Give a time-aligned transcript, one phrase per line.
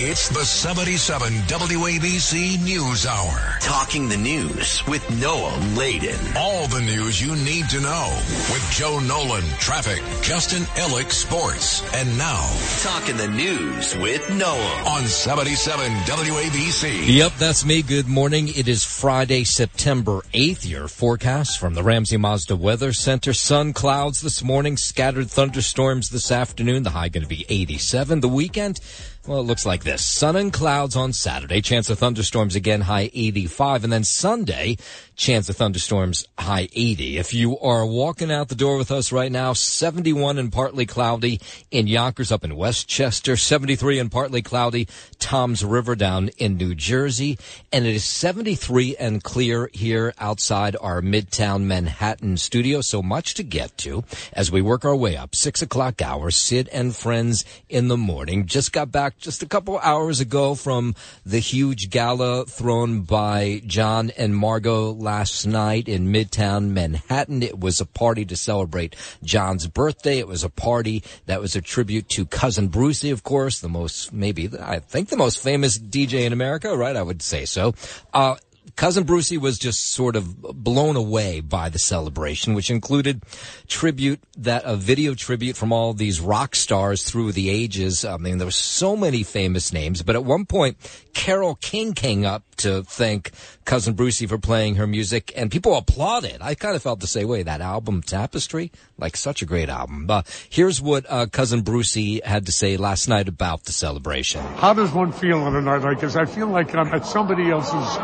[0.00, 3.58] It's the 77 WABC News Hour.
[3.60, 6.16] Talking the news with Noam Laden.
[6.36, 8.08] All the news you need to know
[8.52, 11.82] with Joe Nolan, traffic, Justin Ellick, sports.
[11.94, 12.48] And now,
[12.80, 14.84] Talking the news with Noah.
[14.86, 17.16] on 77 WABC.
[17.16, 17.82] Yep, that's me.
[17.82, 18.46] Good morning.
[18.54, 20.64] It is Friday, September 8th.
[20.68, 23.32] Your forecast from the Ramsey Mazda Weather Center.
[23.32, 26.84] Sun clouds this morning, scattered thunderstorms this afternoon.
[26.84, 28.20] The high going to be 87.
[28.20, 28.78] The weekend,
[29.26, 30.04] well, it looks like this.
[30.04, 31.60] Sun and clouds on Saturday.
[31.60, 33.84] Chance of thunderstorms again, high 85.
[33.84, 34.78] And then Sunday,
[35.16, 37.18] chance of thunderstorms, high 80.
[37.18, 41.40] If you are walking out the door with us right now, 71 and partly cloudy
[41.70, 47.38] in Yonkers up in Westchester, 73 and partly cloudy, Toms River down in New Jersey.
[47.70, 52.80] And it is 73 and clear here outside our Midtown Manhattan studio.
[52.80, 55.34] So much to get to as we work our way up.
[55.34, 58.46] Six o'clock hour, Sid and friends in the morning.
[58.46, 60.94] Just got back just a couple hours ago from
[61.26, 67.42] the huge gala thrown by John and Margot last night in Midtown Manhattan.
[67.42, 70.18] It was a party to celebrate John's birthday.
[70.18, 74.12] It was a party that was a tribute to cousin Brucey, of course, the most,
[74.12, 76.96] maybe, I think the most famous DJ in America, right?
[76.96, 77.74] I would say so.
[78.14, 78.36] Uh,
[78.78, 83.24] Cousin Brucey was just sort of blown away by the celebration, which included
[83.66, 88.04] tribute that a video tribute from all these rock stars through the ages.
[88.04, 90.76] I mean, there were so many famous names, but at one point,
[91.12, 93.32] Carole King came up to thank
[93.64, 96.38] Cousin Brucey for playing her music, and people applauded.
[96.40, 97.42] I kind of felt the same way.
[97.42, 100.06] That album, Tapestry, like such a great album.
[100.08, 104.40] Uh, here's what uh, Cousin Brucey had to say last night about the celebration.
[104.40, 106.14] How does one feel on a night like this?
[106.14, 107.98] I feel like I'm at somebody else's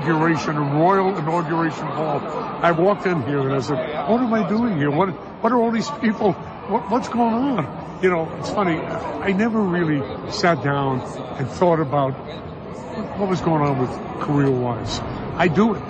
[0.00, 2.20] inauguration, royal inauguration ball.
[2.62, 3.76] I walked in here and I said,
[4.08, 4.90] what am I doing here?
[4.90, 5.10] What,
[5.42, 6.32] what are all these people?
[6.32, 8.00] What, what's going on?
[8.02, 8.78] You know, it's funny.
[8.78, 11.00] I never really sat down
[11.38, 12.12] and thought about
[13.18, 13.90] what was going on with
[14.20, 15.00] career-wise.
[15.36, 15.82] I do it.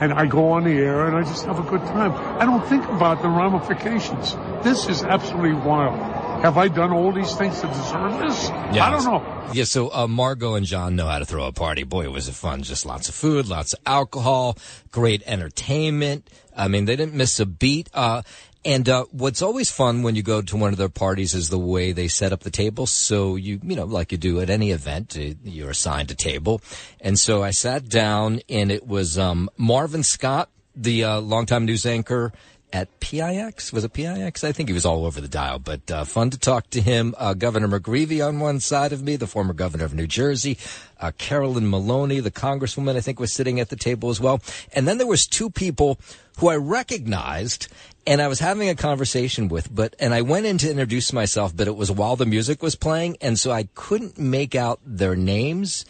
[0.00, 2.12] And I go on the air and I just have a good time.
[2.40, 4.34] I don't think about the ramifications.
[4.64, 6.19] This is absolutely wild.
[6.42, 8.48] Have I done all these things to deserve this?
[8.72, 9.50] Yeah, I don't know.
[9.52, 11.82] Yeah, so uh, Margot and John know how to throw a party.
[11.82, 12.62] Boy, it was it fun.
[12.62, 14.56] Just lots of food, lots of alcohol,
[14.90, 16.30] great entertainment.
[16.56, 17.90] I mean, they didn't miss a beat.
[17.92, 18.22] Uh,
[18.64, 21.58] and uh, what's always fun when you go to one of their parties is the
[21.58, 22.86] way they set up the table.
[22.86, 26.62] So you, you know, like you do at any event, uh, you're assigned a table.
[27.02, 31.84] And so I sat down, and it was um, Marvin Scott, the uh, longtime news
[31.84, 32.32] anchor
[32.72, 33.72] at PIX.
[33.72, 34.44] Was it PIX?
[34.44, 37.14] I think he was all over the dial, but uh, fun to talk to him.
[37.18, 40.58] Uh, governor McGreevey on one side of me, the former governor of New Jersey.
[41.00, 44.40] Uh, Carolyn Maloney, the congresswoman, I think was sitting at the table as well.
[44.72, 45.98] And then there was two people
[46.38, 47.68] who I recognized
[48.06, 51.54] and I was having a conversation with, but, and I went in to introduce myself,
[51.54, 53.18] but it was while the music was playing.
[53.20, 55.84] And so I couldn't make out their names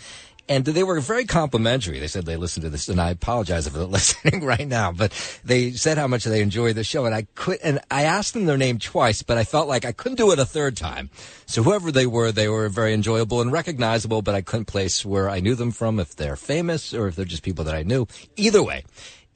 [0.51, 2.01] and they were very complimentary.
[2.01, 5.13] They said they listened to this, and I apologize if they're listening right now, but
[5.45, 8.47] they said how much they enjoyed the show, and I could, and I asked them
[8.47, 11.09] their name twice, but I felt like I couldn't do it a third time.
[11.47, 15.31] So whoever they were, they were very enjoyable and recognizable, but I couldn't place where
[15.31, 18.09] I knew them from, if they're famous or if they're just people that I knew.
[18.37, 18.85] Either way.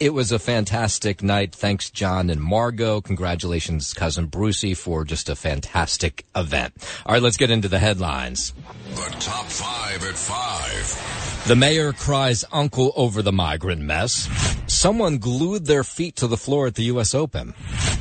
[0.04, 1.54] It was a fantastic night.
[1.54, 3.00] Thanks, John and Margot.
[3.00, 6.74] Congratulations, cousin Brucey, for just a fantastic event.
[7.06, 8.52] All right, let's get into the headlines.
[8.96, 11.44] The top five at five.
[11.48, 14.28] The mayor cries uncle over the migrant mess.
[14.66, 17.14] Someone glued their feet to the floor at the U.S.
[17.14, 17.54] Open.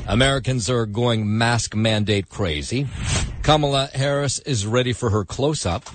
[0.06, 2.86] Americans are going mask mandate crazy.
[3.42, 5.88] Kamala Harris is ready for her close up.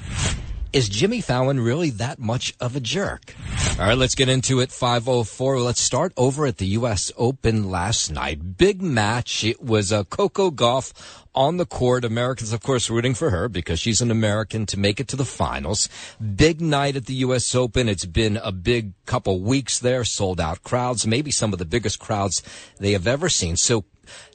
[0.72, 3.34] Is Jimmy Fallon really that much of a jerk?
[3.80, 4.72] All right, let's get into it.
[4.72, 5.60] 504.
[5.62, 7.12] Let's start over at the U.S.
[7.18, 8.56] Open last night.
[8.56, 9.44] Big match.
[9.44, 10.94] It was a Coco Gauff
[11.34, 12.06] on the court.
[12.06, 15.26] Americans, of course, rooting for her because she's an American to make it to the
[15.26, 15.90] finals.
[16.36, 17.56] Big night at the U.S.
[17.56, 17.90] Open.
[17.90, 21.98] It's been a big couple weeks there, sold out crowds, maybe some of the biggest
[21.98, 22.44] crowds
[22.80, 23.58] they have ever seen.
[23.58, 23.86] So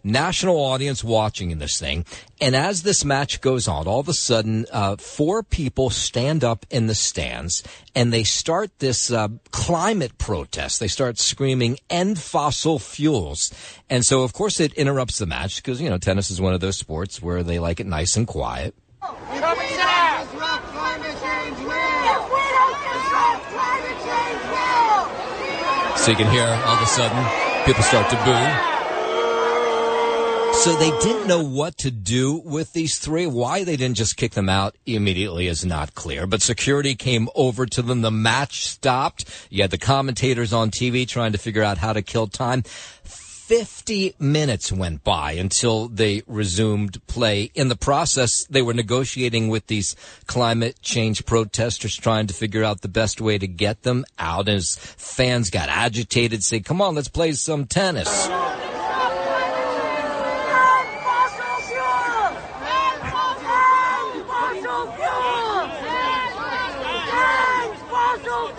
[0.03, 2.05] national audience watching in this thing.
[2.41, 6.67] And as this match goes on, all of a sudden, uh, four people stand up
[6.71, 7.63] in the stands
[7.95, 10.81] and they start this uh, climate protest.
[10.81, 13.53] They start screaming, end fossil fuels.
[13.89, 16.61] And so, of course, it interrupts the match because, you know, tennis is one of
[16.61, 18.75] those sports where they like it nice and quiet.
[26.05, 28.74] So you can hear all of a sudden people start to boo.
[30.63, 33.27] So they didn't know what to do with these three.
[33.27, 36.27] Why they didn't just kick them out immediately is not clear.
[36.27, 38.01] But security came over to them.
[38.01, 39.27] The match stopped.
[39.51, 42.63] You had the commentators on TV trying to figure out how to kill time.
[42.63, 47.51] 50 minutes went by until they resumed play.
[47.55, 49.95] In the process, they were negotiating with these
[50.27, 54.49] climate change protesters, trying to figure out the best way to get them out.
[54.49, 58.09] As fans got agitated, say, come on, let's play some tennis.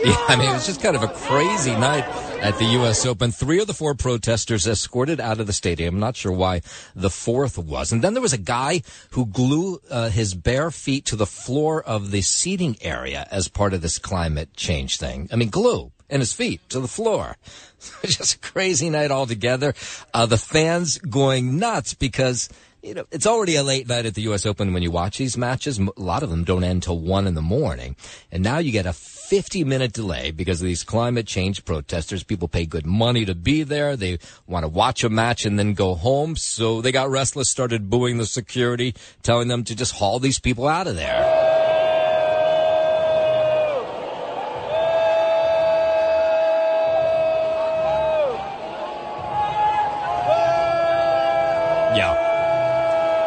[0.11, 2.05] Yeah, I mean, it was just kind of a crazy night
[2.39, 3.07] at the U.S.
[3.07, 3.31] Open.
[3.31, 5.99] Three of the four protesters escorted out of the stadium.
[5.99, 6.61] Not sure why
[6.95, 8.03] the fourth wasn't.
[8.03, 12.11] Then there was a guy who glued uh, his bare feet to the floor of
[12.11, 15.27] the seating area as part of this climate change thing.
[15.31, 17.35] I mean, glue and his feet to the floor.
[18.03, 19.73] just a crazy night altogether.
[20.13, 22.47] Uh, the fans going nuts because
[22.85, 24.45] you know, it's already a late night at the U.S.
[24.45, 25.79] Open when you watch these matches.
[25.79, 27.95] A lot of them don't end till one in the morning.
[28.31, 32.23] And now you get a 50 minute delay because of these climate change protesters.
[32.23, 33.95] People pay good money to be there.
[33.95, 36.35] They want to watch a match and then go home.
[36.35, 38.93] So they got restless, started booing the security,
[39.23, 41.44] telling them to just haul these people out of there.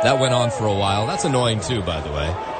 [0.09, 1.07] That went on for a while.
[1.07, 2.58] That's annoying too, by the way.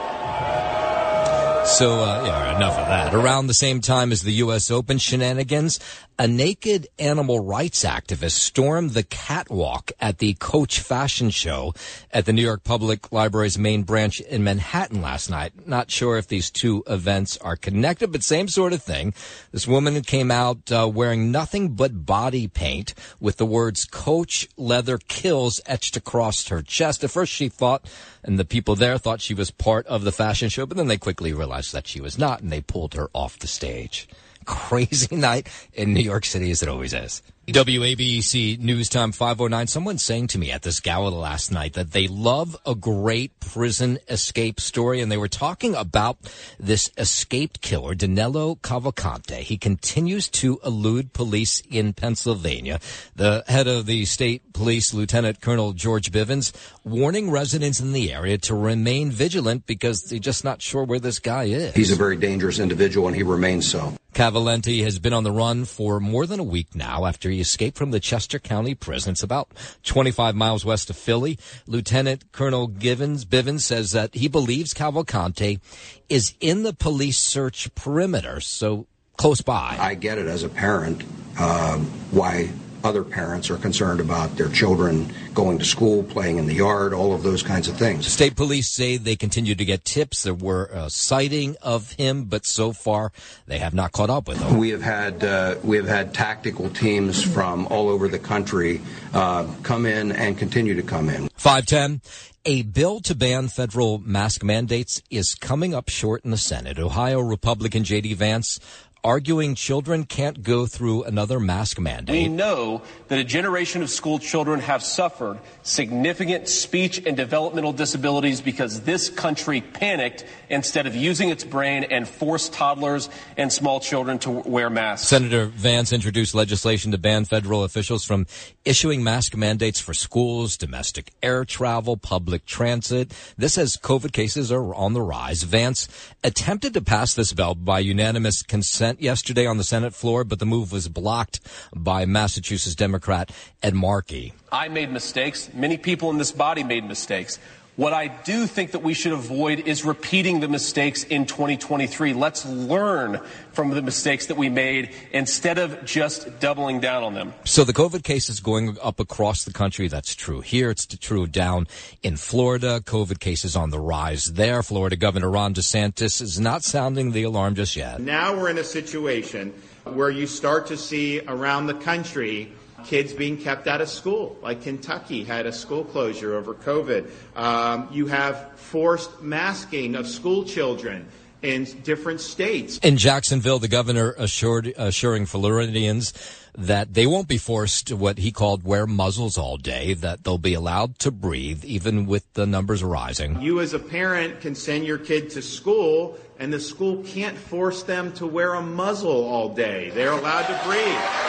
[1.69, 3.15] So, uh, yeah, enough of that.
[3.15, 4.71] Around the same time as the U.S.
[4.71, 5.79] Open shenanigans,
[6.19, 11.75] a naked animal rights activist stormed the catwalk at the Coach Fashion Show
[12.11, 15.69] at the New York Public Library's main branch in Manhattan last night.
[15.69, 19.15] Not sure if these two events are connected, but same sort of thing.
[19.53, 24.99] This woman came out uh, wearing nothing but body paint with the words Coach Leather
[24.99, 27.05] Kills etched across her chest.
[27.05, 27.89] At first she thought,
[28.23, 30.99] and the people there thought she was part of the fashion show, but then they
[30.99, 34.09] quickly realized that she was not, and they pulled her off the stage
[34.45, 37.23] crazy night in New York City as it always is.
[37.49, 39.69] WABC News Time 509.
[39.69, 43.99] Someone saying to me at this gala last night that they love a great prison
[44.07, 46.19] escape story, and they were talking about
[46.61, 49.39] this escaped killer, Danilo Cavalcante.
[49.39, 52.81] He continues to elude police in Pennsylvania.
[53.17, 56.53] The head of the state police, Lieutenant Colonel George Bivens,
[56.85, 61.19] warning residents in the area to remain vigilant because they're just not sure where this
[61.19, 61.75] guy is.
[61.75, 63.95] He's a very dangerous individual, and he remains so.
[64.13, 67.77] Cavalcante has been on the run for more than a week now after he escaped
[67.77, 69.13] from the Chester County prison.
[69.13, 69.53] It's about
[69.85, 71.39] 25 miles west of Philly.
[71.67, 75.61] Lieutenant Colonel Givens, Bivens says that he believes Cavalcante
[76.09, 78.87] is in the police search perimeter, so
[79.17, 79.77] close by.
[79.79, 81.03] I get it as a parent,
[81.39, 81.79] uh,
[82.11, 82.51] why
[82.85, 87.15] other parents are concerned about their children going to school, playing in the yard, all
[87.15, 88.07] of those kinds of things.
[88.07, 90.23] State police say they continue to get tips.
[90.23, 93.13] There were a sighting of him, but so far
[93.47, 94.59] they have not caught up with him.
[94.59, 98.81] We have had uh, we have had tactical teams from all over the country
[99.13, 101.29] uh, come in and continue to come in.
[101.35, 102.01] Five ten.
[102.45, 106.79] A bill to ban federal mask mandates is coming up short in the Senate.
[106.79, 108.15] Ohio Republican J.D.
[108.15, 108.59] Vance
[109.05, 112.15] arguing children can't go through another mask mandate.
[112.15, 118.41] We know that a generation of school children have suffered significant speech and developmental disabilities
[118.41, 124.19] because this country panicked instead of using its brain and forced toddlers and small children
[124.21, 125.09] to wear masks.
[125.09, 128.27] Senator Vance introduced legislation to ban federal officials from
[128.65, 133.13] issuing mask mandates for schools, domestic air travel, public transit.
[133.37, 135.43] This as COVID cases are on the rise.
[135.43, 135.89] Vance
[136.25, 140.47] attempted to pass this bill by unanimous consent yesterday on the Senate floor, but the
[140.47, 141.41] move was blocked
[141.75, 143.31] by Massachusetts Democrat
[143.63, 144.33] Ed Markey.
[144.51, 145.51] I made mistakes.
[145.53, 147.39] Many people in this body made mistakes.
[147.79, 152.13] What I do think that we should avoid is repeating the mistakes in 2023.
[152.13, 153.21] Let's learn
[153.53, 157.35] from the mistakes that we made instead of just doubling down on them.
[157.45, 159.87] So the COVID cases going up across the country.
[159.87, 160.71] That's true here.
[160.71, 161.69] It's true down
[162.03, 162.81] in Florida.
[162.81, 164.61] COVID cases on the rise there.
[164.65, 168.01] Florida Governor Ron DeSantis is not sounding the alarm just yet.
[168.01, 169.55] Now we're in a situation
[169.85, 172.53] where you start to see around the country
[172.85, 177.11] kids being kept out of school, like Kentucky had a school closure over COVID.
[177.37, 181.07] Um, you have forced masking of school children
[181.43, 182.79] in different states.
[182.79, 186.13] In Jacksonville, the governor assured, assuring Floridians
[186.57, 190.39] that they won't be forced to what he called wear muzzles all day, that they'll
[190.39, 193.41] be allowed to breathe even with the numbers rising.
[193.41, 197.85] You as a parent can send your kid to school and the school can't force
[197.85, 199.91] them to wear a muzzle all day.
[199.91, 201.29] They're allowed to breathe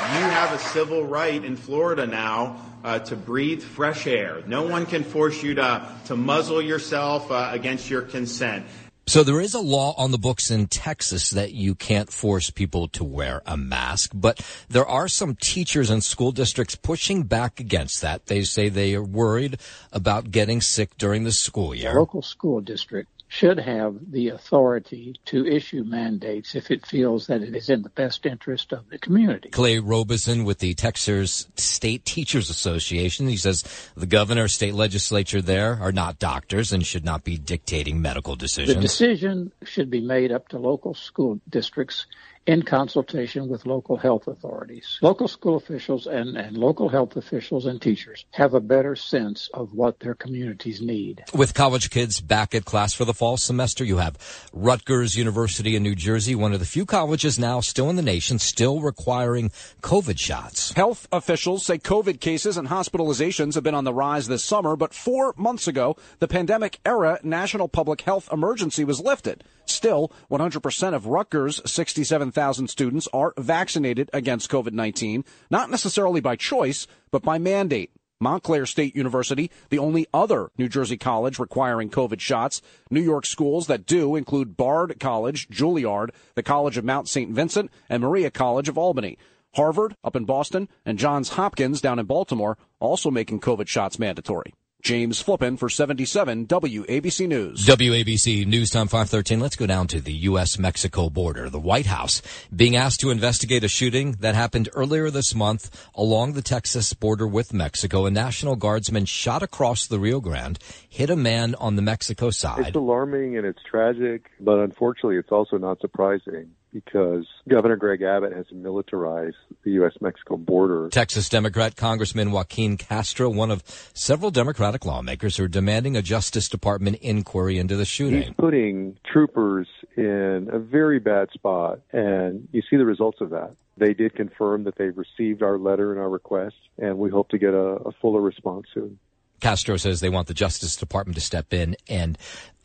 [0.00, 4.42] you have a civil right in Florida now uh, to breathe fresh air.
[4.46, 8.66] No one can force you to, to muzzle yourself uh, against your consent.
[9.06, 12.88] So there is a law on the books in Texas that you can't force people
[12.88, 18.02] to wear a mask, but there are some teachers and school districts pushing back against
[18.02, 18.26] that.
[18.26, 19.58] They say they are worried
[19.92, 21.92] about getting sick during the school year.
[21.92, 27.42] The local school district should have the authority to issue mandates if it feels that
[27.42, 29.48] it is in the best interest of the community.
[29.50, 33.28] Clay Robison with the Texas State Teachers Association.
[33.28, 33.62] He says
[33.94, 38.74] the governor, state legislature there are not doctors and should not be dictating medical decisions.
[38.74, 42.06] The decision should be made up to local school districts
[42.50, 44.98] in consultation with local health authorities.
[45.02, 49.72] Local school officials and, and local health officials and teachers have a better sense of
[49.72, 51.22] what their communities need.
[51.32, 54.18] With college kids back at class for the fall semester, you have
[54.52, 58.40] Rutgers University in New Jersey, one of the few colleges now still in the nation,
[58.40, 60.72] still requiring COVID shots.
[60.72, 64.92] Health officials say COVID cases and hospitalizations have been on the rise this summer, but
[64.92, 69.44] four months ago, the pandemic era national public health emergency was lifted.
[69.70, 77.22] Still, 100% of Rutgers' 67,000 students are vaccinated against COVID-19, not necessarily by choice, but
[77.22, 77.92] by mandate.
[78.22, 82.60] Montclair State University, the only other New Jersey college requiring COVID shots.
[82.90, 87.30] New York schools that do include Bard College, Juilliard, the College of Mount St.
[87.30, 89.16] Vincent, and Maria College of Albany.
[89.54, 94.52] Harvard up in Boston and Johns Hopkins down in Baltimore also making COVID shots mandatory.
[94.82, 97.66] James Flippin for 77 WABC News.
[97.66, 99.38] WABC News Time 513.
[99.38, 100.58] Let's go down to the U.S.
[100.58, 101.50] Mexico border.
[101.50, 102.22] The White House
[102.54, 107.26] being asked to investigate a shooting that happened earlier this month along the Texas border
[107.26, 108.06] with Mexico.
[108.06, 110.58] A National Guardsman shot across the Rio Grande,
[110.88, 112.68] hit a man on the Mexico side.
[112.68, 118.32] It's alarming and it's tragic, but unfortunately it's also not surprising because Governor Greg Abbott
[118.32, 119.92] has militarized the U.S.
[120.00, 120.88] Mexico border.
[120.88, 123.62] Texas Democrat Congressman Joaquin Castro, one of
[123.94, 128.22] several Democratic lawmakers who are demanding a Justice Department inquiry into the shooting.
[128.22, 133.54] He's putting troopers in a very bad spot, and you see the results of that.
[133.76, 137.38] They did confirm that they've received our letter and our request, and we hope to
[137.38, 138.98] get a, a fuller response soon.
[139.40, 142.18] Castro says they want the Justice Department to step in and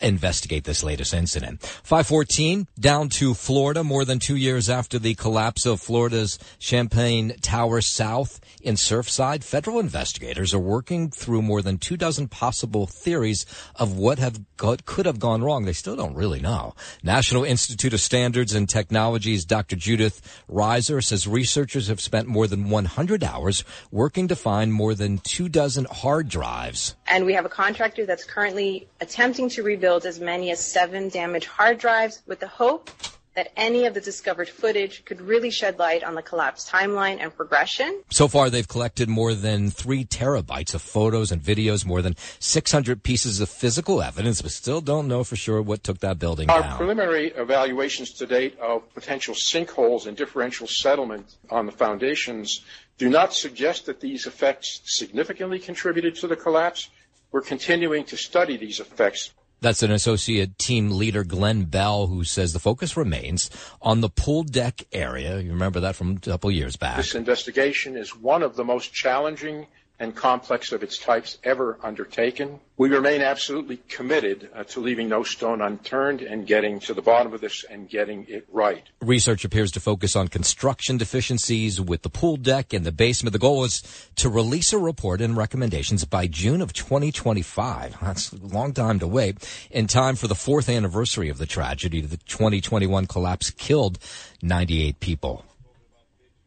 [0.05, 1.61] investigate this latest incident.
[1.61, 7.81] 514 down to Florida more than two years after the collapse of Florida's Champlain Tower
[7.81, 9.43] South in Surfside.
[9.43, 13.45] Federal investigators are working through more than two dozen possible theories
[13.75, 15.65] of what have got, could have gone wrong.
[15.65, 16.75] They still don't really know.
[17.03, 19.75] National Institute of Standards and Technologies Dr.
[19.75, 25.17] Judith Reiser says researchers have spent more than 100 hours working to find more than
[25.19, 26.95] two dozen hard drives.
[27.07, 31.07] And we have a contractor that's currently attempting to rebuild build as many as seven
[31.07, 32.89] damaged hard drives with the hope
[33.33, 37.33] that any of the discovered footage could really shed light on the collapse timeline and
[37.33, 38.03] progression.
[38.09, 43.03] So far, they've collected more than three terabytes of photos and videos, more than 600
[43.03, 46.61] pieces of physical evidence, but still don't know for sure what took that building Our
[46.61, 46.75] down.
[46.75, 52.65] preliminary evaluations to date of potential sinkholes and differential settlement on the foundations
[52.97, 56.89] do not suggest that these effects significantly contributed to the collapse.
[57.31, 59.31] We're continuing to study these effects
[59.65, 63.49] that's an associate team leader, Glenn Bell, who says the focus remains
[63.81, 65.39] on the pool deck area.
[65.39, 66.97] You remember that from a couple years back.
[66.97, 69.65] This investigation is one of the most challenging
[69.99, 72.59] and complex of its types ever undertaken.
[72.77, 77.33] We remain absolutely committed uh, to leaving no stone unturned and getting to the bottom
[77.33, 78.83] of this and getting it right.
[78.99, 83.31] Research appears to focus on construction deficiencies with the pool deck and the basement.
[83.31, 83.81] The goal is
[84.17, 87.97] to release a report and recommendations by June of 2025.
[88.01, 89.47] That's a long time to wait.
[89.71, 93.99] In time for the fourth anniversary of the tragedy, the 2021 collapse killed
[94.41, 95.45] 98 people.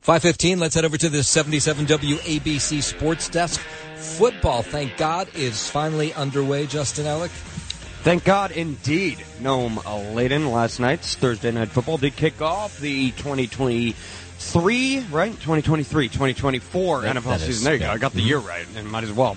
[0.08, 3.60] 515, let's head over to the 77 WABC Sports Desk.
[3.96, 7.28] Football, thank God, is finally underway, Justin Ellick.
[7.28, 9.18] Thank God indeed.
[9.42, 15.30] Noam Laden last night's Thursday Night Football did kick off the 2023, right?
[15.32, 17.64] 2023, 2024 That- NFL that is- season.
[17.64, 17.86] There you yeah.
[17.88, 17.92] go.
[17.92, 19.36] I got the year right, and might as well.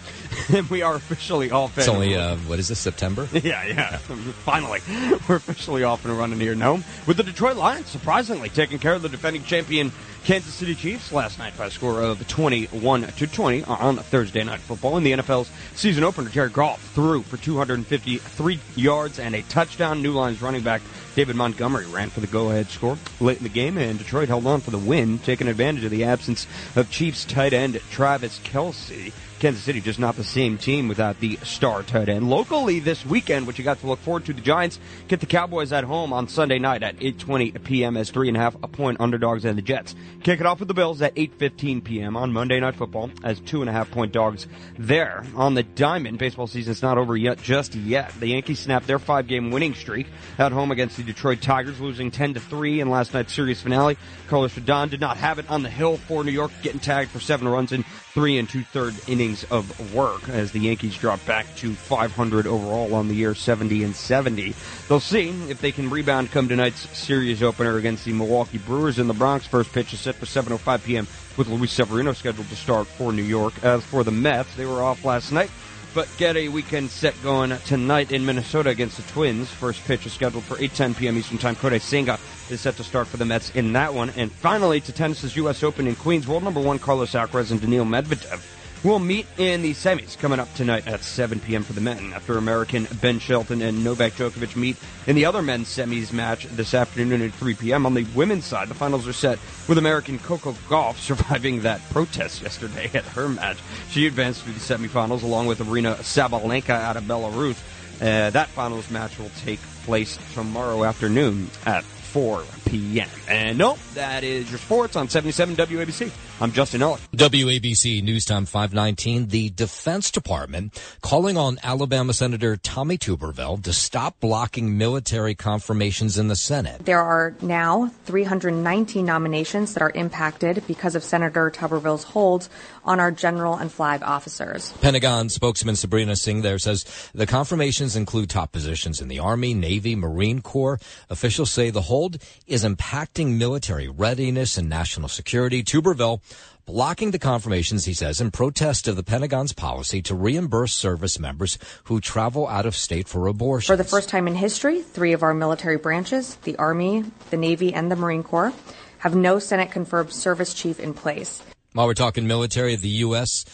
[0.54, 1.78] and we are officially off.
[1.78, 3.28] It's only, uh, what is this, September?
[3.34, 3.98] Yeah, yeah.
[4.46, 4.80] Finally,
[5.28, 6.56] we're officially off and running here.
[6.56, 6.75] No,
[7.08, 9.92] with the Detroit Lions surprisingly taking care of the defending champion
[10.24, 14.60] Kansas City Chiefs last night by a score of 21 to 20 on Thursday Night
[14.60, 14.98] Football.
[14.98, 20.04] In the NFL's season opener, Jared Goff threw for 253 yards and a touchdown.
[20.04, 20.84] New Lions running back
[21.16, 24.62] David Montgomery ran for the go-ahead score late in the game, and Detroit held on
[24.62, 29.12] for the win, taking advantage of the absence of Chiefs tight end Travis Kelce.
[29.42, 32.30] Kansas City just not the same team without the star tight end.
[32.30, 35.74] Locally this weekend, which you got to look forward to, the Giants get the Cowboys
[35.74, 37.98] at home on Sunday night at 8:20 p.m.
[37.98, 40.74] as three and a half point underdogs, and the Jets kick it off with the
[40.74, 42.16] Bills at 8:15 p.m.
[42.16, 44.48] on Monday Night Football as two and a half point dogs
[44.78, 46.18] there on the diamond.
[46.20, 48.13] Baseball season's not over yet, just yet.
[48.20, 52.36] The Yankees snapped their five-game winning streak at home against the Detroit Tigers, losing 10
[52.36, 53.98] to three in last night's series finale.
[54.28, 57.20] Carlos Rodon did not have it on the hill for New York, getting tagged for
[57.20, 61.74] seven runs in three and two-third innings of work as the Yankees drop back to
[61.74, 64.53] 500 overall on the year, 70 and 70.
[64.88, 69.08] They'll see if they can rebound come tonight's series opener against the Milwaukee Brewers in
[69.08, 69.48] the Bronx.
[69.48, 71.08] First pitch is set for 7:05 p.m.
[71.38, 73.53] with Luis Severino scheduled to start for New York.
[73.63, 75.50] As for the Mets, they were off last night
[75.94, 79.50] but get a weekend set going tonight in Minnesota against the Twins.
[79.50, 81.18] First pitch is scheduled for 8:10 p.m.
[81.18, 81.56] Eastern Time.
[81.56, 82.20] Kodai Senga
[82.50, 84.10] is set to start for the Mets in that one.
[84.12, 85.64] And finally, to tennis's U.S.
[85.64, 88.42] Open in Queens, world number one Carlos Alcaraz and Daniil Medvedev
[88.84, 91.64] will meet in the semis coming up tonight at 7 p.m.
[91.64, 92.14] for the men.
[92.14, 96.74] After American Ben Shelton and Novak Djokovic meet in the other men's semis match this
[96.74, 97.86] afternoon at 3 p.m.
[97.86, 102.42] On the women's side, the finals are set with American Coco Gauff surviving that protest
[102.42, 103.58] yesterday at her match.
[103.90, 107.62] She advanced to the semifinals along with Aryna Sabalenka out of Belarus.
[108.02, 113.10] Uh, that finals match will take place tomorrow afternoon at 4 p.m.
[113.28, 116.10] And nope, that is your sports on 77 WABC.
[116.40, 117.01] I'm Justin Ellick.
[117.13, 119.28] WABC News Time 519.
[119.28, 126.30] The Defense Department calling on Alabama Senator Tommy Tuberville to stop blocking military confirmations in
[126.30, 126.86] the Senate.
[126.86, 132.48] There are now 319 nominations that are impacted because of Senator Tuberville's hold
[132.86, 134.72] on our general and flag officers.
[134.82, 139.96] Pentagon spokesman Sabrina Singh there says the confirmations include top positions in the Army, Navy,
[139.96, 140.80] Marine Corps.
[141.10, 145.63] Officials say the hold is impacting military readiness and national security.
[145.63, 146.22] Tuberville
[146.65, 151.58] blocking the confirmations, he says, in protest of the Pentagon's policy to reimburse service members
[151.86, 153.74] who travel out of state for abortion.
[153.74, 157.74] For the first time in history, three of our military branches, the Army, the Navy,
[157.74, 158.53] and the Marine Corps,
[159.00, 161.41] have no Senate confirmed service chief in place.
[161.74, 163.46] While we're talking military, the U.S.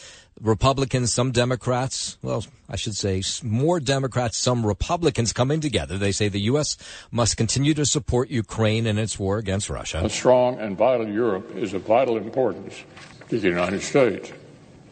[0.41, 5.97] Republicans, some Democrats, well, I should say more Democrats, some Republicans coming together.
[5.97, 6.77] They say the U.S.
[7.11, 10.01] must continue to support Ukraine in its war against Russia.
[10.03, 12.83] A strong and vital Europe is of vital importance
[13.29, 14.31] to the United States.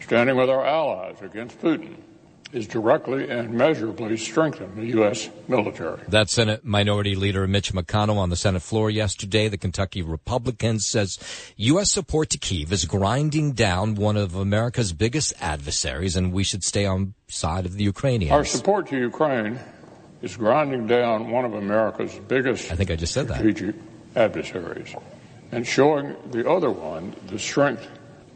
[0.02, 1.96] Standing with our allies against Putin
[2.52, 5.30] is directly and measurably strengthen the U.S.
[5.48, 6.02] military.
[6.08, 9.48] That Senate Minority Leader Mitch McConnell on the Senate floor yesterday.
[9.48, 11.20] The Kentucky Republican says
[11.58, 11.92] U.S.
[11.92, 16.86] support to Kiev is grinding down one of America's biggest adversaries, and we should stay
[16.86, 18.32] on side of the Ukrainians.
[18.32, 19.60] Our support to Ukraine
[20.22, 23.74] is grinding down one of America's biggest I think I just said that.
[24.16, 24.96] adversaries
[25.52, 27.88] and showing the other one the strength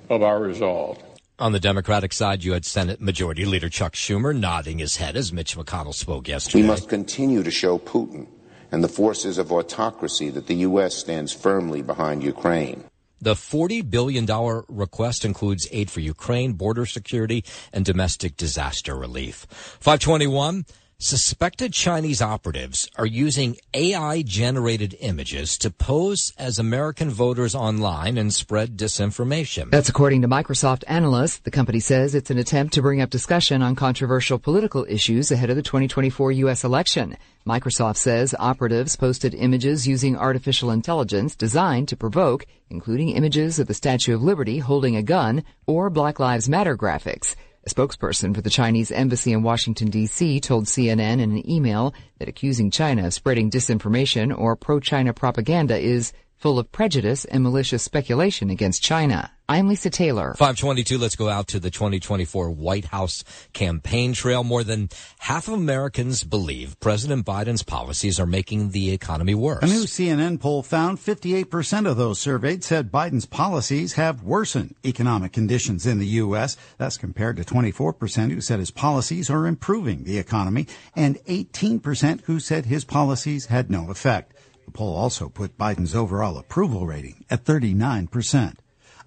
[0.10, 1.02] of our resolve.
[1.40, 5.32] On the Democratic side, you had Senate Majority Leader Chuck Schumer nodding his head as
[5.32, 6.64] Mitch McConnell spoke yesterday.
[6.64, 8.28] We must continue to show Putin
[8.74, 10.96] and the forces of autocracy that the U.S.
[10.96, 12.84] stands firmly behind Ukraine.
[13.22, 14.26] The $40 billion
[14.68, 19.48] request includes aid for Ukraine, border security, and domestic disaster relief.
[19.80, 20.66] 521.
[21.02, 28.34] Suspected Chinese operatives are using AI generated images to pose as American voters online and
[28.34, 29.72] spread disinformation.
[29.72, 31.38] That's according to Microsoft analysts.
[31.38, 35.50] The company says it's an attempt to bring up discussion on controversial political issues ahead
[35.50, 36.66] of the 2024 U.S.
[36.66, 37.16] election.
[37.48, 43.74] Microsoft says operatives posted images using artificial intelligence designed to provoke, including images of the
[43.74, 47.38] Statue of Liberty holding a gun or Black Lives Matter graphics.
[47.70, 50.40] A spokesperson for the Chinese embassy in Washington, D.C.
[50.40, 56.12] told CNN in an email that accusing China of spreading disinformation or pro-China propaganda is
[56.36, 59.30] full of prejudice and malicious speculation against China.
[59.50, 60.36] I'm Lisa Taylor.
[60.36, 64.44] 522, let's go out to the 2024 White House campaign trail.
[64.44, 69.64] More than half of Americans believe President Biden's policies are making the economy worse.
[69.64, 75.34] A new CNN poll found 58% of those surveyed said Biden's policies have worsened economic
[75.34, 76.56] conditions in the U.S.
[76.78, 82.40] That's compared to 24% who said his policies are improving the economy and 18% who
[82.40, 84.36] said his policies had no effect.
[84.66, 88.54] The poll also put Biden's overall approval rating at 39%.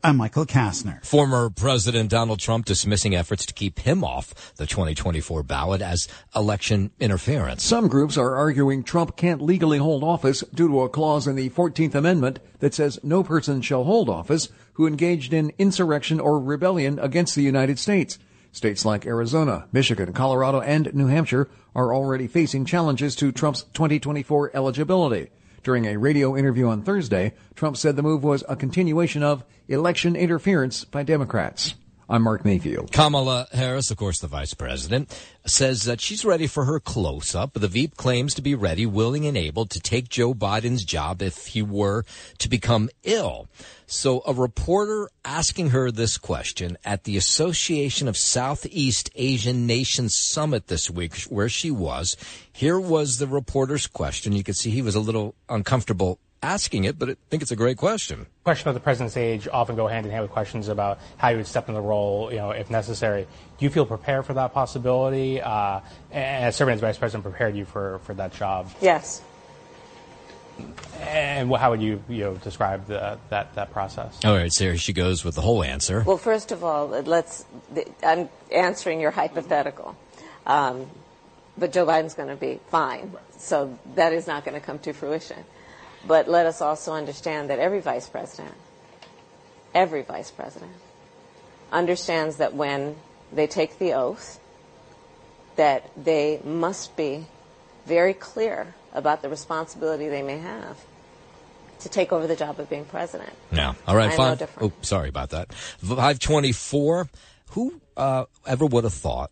[0.05, 1.05] I'm Michael Kastner.
[1.05, 6.91] Former President Donald Trump dismissing efforts to keep him off the 2024 ballot as election
[6.99, 7.63] interference.
[7.63, 11.51] Some groups are arguing Trump can't legally hold office due to a clause in the
[11.51, 16.99] 14th Amendment that says no person shall hold office who engaged in insurrection or rebellion
[16.99, 18.19] against the United States.
[18.51, 24.51] States like Arizona, Michigan, Colorado, and New Hampshire are already facing challenges to Trump's 2024
[24.53, 25.31] eligibility.
[25.63, 30.17] During a radio interview on Thursday, Trump said the move was a continuation of election
[30.17, 31.75] interference by Democrats.
[32.13, 32.93] I'm Mark Mayfield.
[32.93, 35.11] Kamala Harris, of course, the vice president,
[35.47, 37.55] says that she's ready for her close up.
[37.55, 41.47] The Veep claims to be ready, willing, and able to take Joe Biden's job if
[41.47, 42.05] he were
[42.37, 43.49] to become ill.
[43.87, 50.67] So a reporter asking her this question at the Association of Southeast Asian Nations Summit
[50.67, 52.19] this week, where she was.
[52.53, 54.35] Here was the reporter's question.
[54.35, 57.57] You could see he was a little uncomfortable asking it, but I think it's a
[57.57, 58.27] great question.
[58.45, 61.37] Question of the president's age often go hand in hand with questions about how you
[61.37, 63.27] would step in the role, you know, if necessary.
[63.59, 65.41] Do you feel prepared for that possibility?
[65.41, 68.71] Uh, and serving as vice president prepared you for, for that job?
[68.81, 69.23] Yes.
[71.01, 74.19] And how would you, you know, describe the, that, that process?
[74.25, 76.03] All right, so here she goes with the whole answer.
[76.07, 77.45] Well, first of all, let's.
[78.03, 79.97] I'm answering your hypothetical,
[80.47, 80.89] um,
[81.57, 84.93] but Joe Biden's going to be fine, so that is not going to come to
[84.93, 85.43] fruition.
[86.07, 88.55] But let us also understand that every vice president,
[89.75, 90.73] every vice president,
[91.71, 92.97] understands that when
[93.33, 94.41] they take the oath,
[95.57, 97.27] that they must be
[97.87, 100.79] very clear about the responsibility they may have
[101.81, 103.33] to take over the job of being president.
[103.51, 103.75] Yeah.
[103.87, 104.13] All right.
[104.15, 104.41] Five.
[104.41, 105.53] no oh, sorry about that.
[105.53, 107.09] Five twenty-four.
[107.51, 109.31] Who uh, ever would have thought?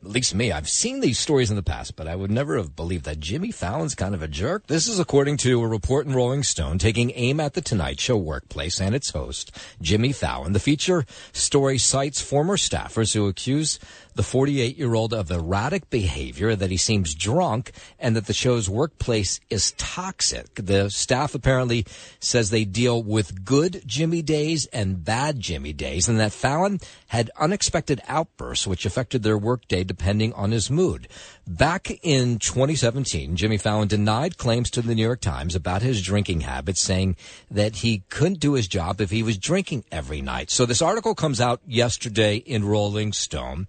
[0.00, 0.52] At least me.
[0.52, 3.50] I've seen these stories in the past, but I would never have believed that Jimmy
[3.50, 4.68] Fallon's kind of a jerk.
[4.68, 8.16] This is according to a report in Rolling Stone taking aim at the Tonight Show
[8.16, 9.50] workplace and its host,
[9.82, 10.52] Jimmy Fallon.
[10.52, 13.80] The feature story cites former staffers who accuse
[14.14, 18.68] the 48 year old of erratic behavior, that he seems drunk, and that the show's
[18.68, 20.54] workplace is toxic.
[20.56, 21.86] The staff apparently
[22.18, 27.30] says they deal with good Jimmy days and bad Jimmy days, and that Fallon had
[27.36, 31.08] unexpected outbursts which affected their workday depending on his mood.
[31.48, 36.42] Back in 2017, Jimmy Fallon denied claims to the New York Times about his drinking
[36.42, 37.16] habits, saying
[37.50, 40.50] that he couldn't do his job if he was drinking every night.
[40.50, 43.66] So this article comes out yesterday in Rolling Stone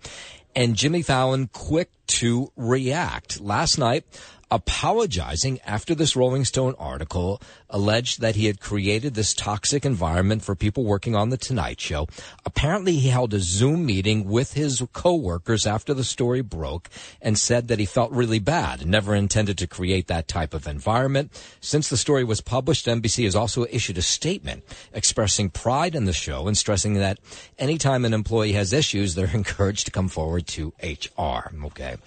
[0.55, 3.39] and Jimmy Fallon quick to react.
[3.39, 4.05] Last night,
[4.52, 10.56] apologizing after this Rolling Stone article alleged that he had created this toxic environment for
[10.56, 12.08] people working on the Tonight Show.
[12.46, 16.90] Apparently he held a Zoom meeting with his coworkers after the story broke
[17.22, 20.68] and said that he felt really bad and never intended to create that type of
[20.68, 21.32] environment.
[21.62, 26.14] Since the story was published, NBC has also issued a statement expressing pride in the
[26.14, 27.20] show and stressing that
[27.60, 31.54] anytime an employee has issues, they're encouraged to come forward to HR.
[31.66, 31.98] Okay.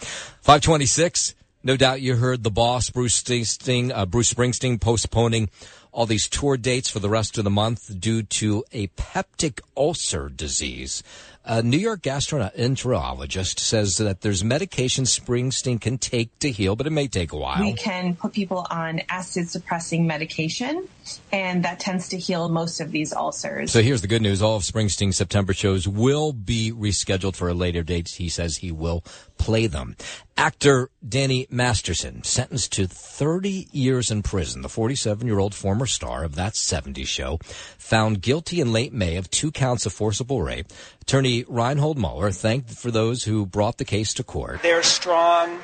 [0.42, 1.34] 526.
[1.64, 5.48] No doubt you heard the boss, Bruce Springsteen, uh, Bruce Springsteen postponing
[5.92, 10.28] all these tour dates for the rest of the month due to a peptic ulcer
[10.28, 11.04] disease.
[11.44, 16.90] A New York gastroenterologist says that there's medication Springsteen can take to heal, but it
[16.90, 17.60] may take a while.
[17.60, 20.88] We can put people on acid suppressing medication,
[21.32, 23.72] and that tends to heal most of these ulcers.
[23.72, 24.40] So here's the good news.
[24.40, 28.08] All of Springsteen's September shows will be rescheduled for a later date.
[28.10, 29.02] He says he will
[29.36, 29.96] play them.
[30.36, 34.62] Actor Danny Masterson, sentenced to 30 years in prison.
[34.62, 37.38] The 47 year old former star of that 70s show,
[37.78, 40.66] found guilty in late May of two counts of forcible rape.
[41.02, 44.62] Attorney Reinhold Mueller thanked for those who brought the case to court.
[44.62, 45.58] They're strong.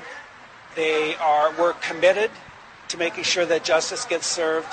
[0.74, 2.30] They are we're committed
[2.88, 4.66] to making sure that justice gets served.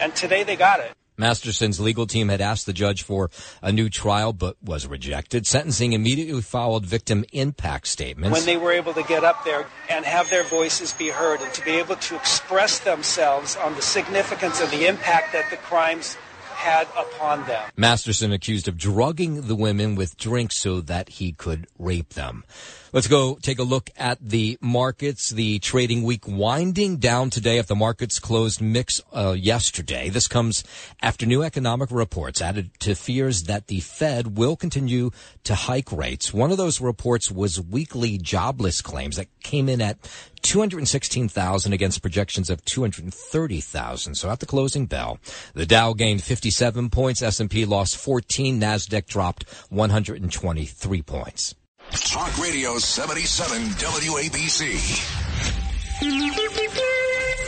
[0.00, 0.92] And today they got it.
[1.16, 3.30] Masterson's legal team had asked the judge for
[3.62, 5.46] a new trial, but was rejected.
[5.46, 8.36] Sentencing immediately followed victim impact statements.
[8.36, 11.52] When they were able to get up there and have their voices be heard and
[11.54, 16.16] to be able to express themselves on the significance of the impact that the crimes
[16.62, 17.70] had upon them.
[17.76, 22.44] Masterson accused of drugging the women with drinks so that he could rape them.
[22.92, 25.30] Let's go take a look at the markets.
[25.30, 30.10] The trading week winding down today if the markets closed mix uh, yesterday.
[30.10, 30.62] This comes
[31.00, 35.10] after new economic reports added to fears that the Fed will continue
[35.44, 36.34] to hike rates.
[36.34, 39.98] One of those reports was weekly jobless claims that came in at
[40.42, 44.14] 216,000 against projections of 230,000.
[44.14, 45.18] So at the closing bell,
[45.54, 51.54] the Dow gained 57 points, S&P lost 14, Nasdaq dropped 123 points.
[51.90, 54.78] Talk Radio 77 WABC.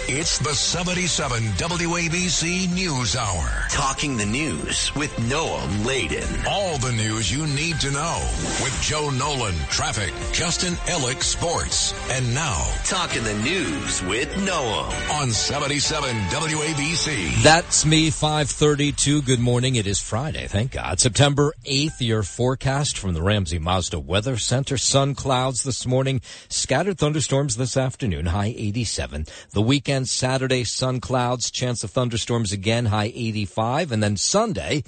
[0.07, 3.49] It's the 77 WABC News Hour.
[3.71, 6.29] Talking the news with Noam Laden.
[6.47, 8.21] All the news you need to know
[8.63, 11.95] with Joe Nolan, traffic, Justin Ellick, sports.
[12.11, 17.43] And now, Talking the news with Noah on 77 WABC.
[17.43, 19.23] That's me, 532.
[19.23, 19.77] Good morning.
[19.77, 20.47] It is Friday.
[20.49, 21.01] Thank God.
[21.01, 24.77] September 8th, your forecast from the Ramsey Mazda Weather Center.
[24.77, 26.21] Sun clouds this morning.
[26.51, 28.27] Scattered thunderstorms this afternoon.
[28.27, 29.25] High 87.
[29.53, 31.53] The weekend, Saturday, sun clouds.
[31.53, 32.87] Chance of thunderstorms again.
[32.87, 33.93] High 85.
[33.93, 34.83] And then Sunday,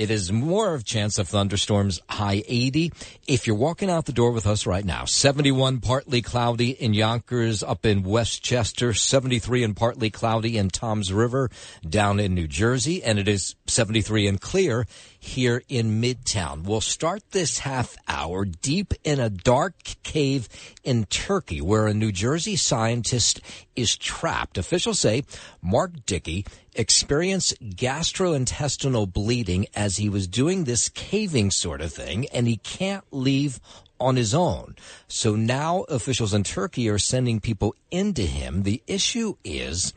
[0.00, 2.90] it is more of chance of thunderstorms, high 80.
[3.28, 7.62] If you're walking out the door with us right now, 71 partly cloudy in Yonkers
[7.62, 11.50] up in Westchester, 73 and partly cloudy in Toms River
[11.86, 14.86] down in New Jersey, and it is 73 and clear
[15.18, 16.64] here in Midtown.
[16.64, 20.48] We'll start this half hour deep in a dark cave
[20.82, 23.42] in Turkey where a New Jersey scientist
[23.76, 24.56] is trapped.
[24.56, 25.24] Officials say
[25.60, 32.46] Mark Dickey experienced gastrointestinal bleeding as he was doing this caving sort of thing and
[32.46, 33.60] he can't leave
[34.00, 34.74] on his own.
[35.08, 38.62] So now officials in Turkey are sending people into him.
[38.62, 39.92] The issue is,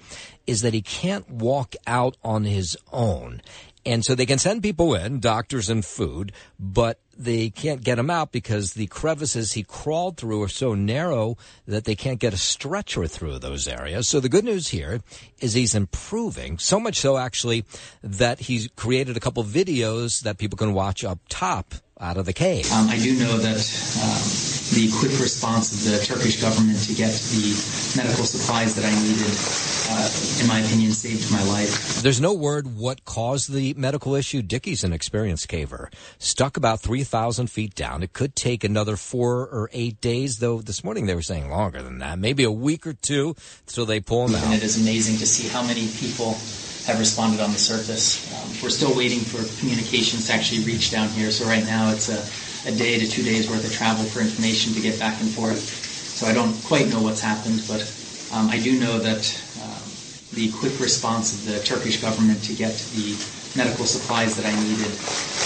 [0.46, 3.42] is that he can't walk out on his own.
[3.86, 8.10] And so they can send people in, doctors and food, but they can't get him
[8.10, 12.38] out because the crevices he crawled through are so narrow that they can't get a
[12.38, 14.08] stretcher through those areas.
[14.08, 15.02] So the good news here
[15.40, 17.66] is he's improving, so much so actually
[18.02, 22.34] that he's created a couple videos that people can watch up top out of the
[22.34, 22.72] cave.
[22.72, 23.58] Um, I do know that
[24.02, 27.54] um, the quick response of the Turkish government to get the
[27.96, 29.32] medical supplies that I needed,
[29.90, 32.02] uh, in my opinion, saved my life.
[32.02, 34.42] There's no word what caused the medical issue.
[34.42, 35.94] Dickey's an experienced caver.
[36.18, 38.04] Stuck about 3,000 feet down.
[38.04, 41.82] It could take another four or eight days, though this morning they were saying longer
[41.82, 42.18] than that.
[42.18, 43.36] Maybe a week or two
[43.68, 44.54] till they pull him And out.
[44.56, 46.34] it is amazing to see how many people
[46.88, 48.28] have responded on the surface.
[48.34, 51.32] Um, we're still waiting for communications to actually reach down here.
[51.32, 52.20] So right now it's a,
[52.66, 55.60] a day to two days worth of travel for information to get back and forth.
[55.60, 57.82] So I don't quite know what's happened, but
[58.32, 59.84] um, I do know that um,
[60.34, 63.16] the quick response of the Turkish government to get the
[63.56, 64.92] medical supplies that I needed,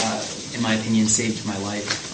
[0.03, 2.06] uh, in my opinion, saved my life.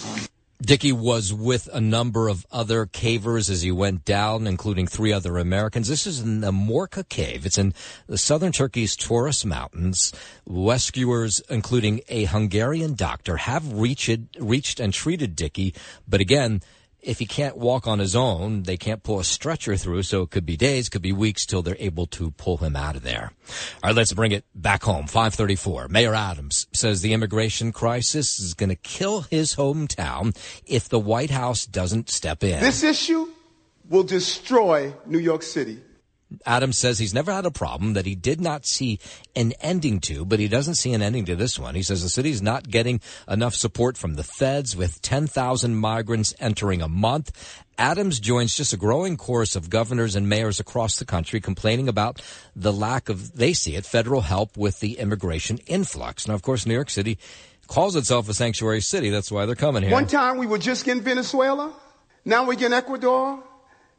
[0.66, 5.38] Dickey was with a number of other cavers as he went down, including three other
[5.38, 5.90] Americans.
[5.90, 7.46] This is in the Morca Cave.
[7.46, 7.74] It's in
[8.08, 10.14] the southern Turkey's Taurus Mountains.
[10.46, 15.74] Rescuers, including a Hungarian doctor, have reached, reached and treated Dickey.
[16.08, 16.62] But again,
[17.04, 20.32] if he can't walk on his own, they can't pull a stretcher through, so it
[20.32, 23.34] could be days, could be weeks till they're able to pull him out of there.
[23.84, 25.06] All right, let's bring it back home.
[25.08, 25.90] 534.
[25.90, 30.36] Mayor Adams says the immigration crisis is going to kill his hometown
[30.66, 32.62] if the White House doesn't step in.
[32.62, 33.28] This issue
[33.90, 35.80] will destroy New York City.
[36.46, 39.00] Adams says he's never had a problem that he did not see
[39.36, 41.76] an ending to, but he doesn't see an ending to this one.
[41.76, 46.82] He says the city's not getting enough support from the feds with 10,000 migrants entering
[46.82, 47.32] a month.
[47.78, 52.22] Adams joins just a growing chorus of governors and mayors across the country complaining about
[52.56, 56.28] the lack of, they see it, federal help with the immigration influx.
[56.28, 57.18] Now, of course, New York City
[57.68, 59.10] calls itself a sanctuary city.
[59.10, 59.92] That's why they're coming here.
[59.92, 61.74] One time we were just in Venezuela.
[62.26, 63.44] Now we're in Ecuador.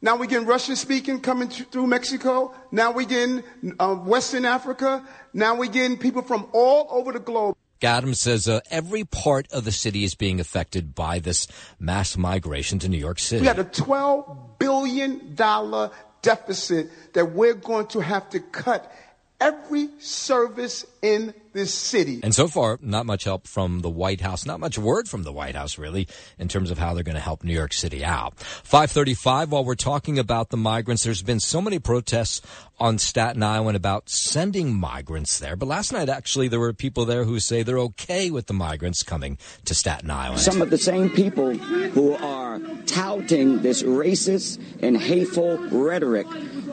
[0.05, 2.55] Now we're getting Russian speaking coming th- through Mexico.
[2.71, 3.43] Now we're getting
[3.81, 5.03] uh, Western Africa.
[5.33, 7.57] Now we're getting people from all over the globe.
[7.83, 11.47] Adams says uh, every part of the city is being affected by this
[11.79, 13.41] mass migration to New York City.
[13.41, 15.35] We had a $12 billion
[16.21, 18.93] deficit that we're going to have to cut
[19.41, 22.21] every service in this city.
[22.23, 25.33] And so far, not much help from the White House, not much word from the
[25.33, 26.07] White House, really,
[26.39, 28.39] in terms of how they're going to help New York City out.
[28.39, 32.43] 535, while we're talking about the migrants, there's been so many protests
[32.79, 35.57] on Staten Island about sending migrants there.
[35.57, 39.03] But last night, actually, there were people there who say they're okay with the migrants
[39.03, 40.41] coming to Staten Island.
[40.41, 46.27] Some of the same people who are touting this racist and hateful rhetoric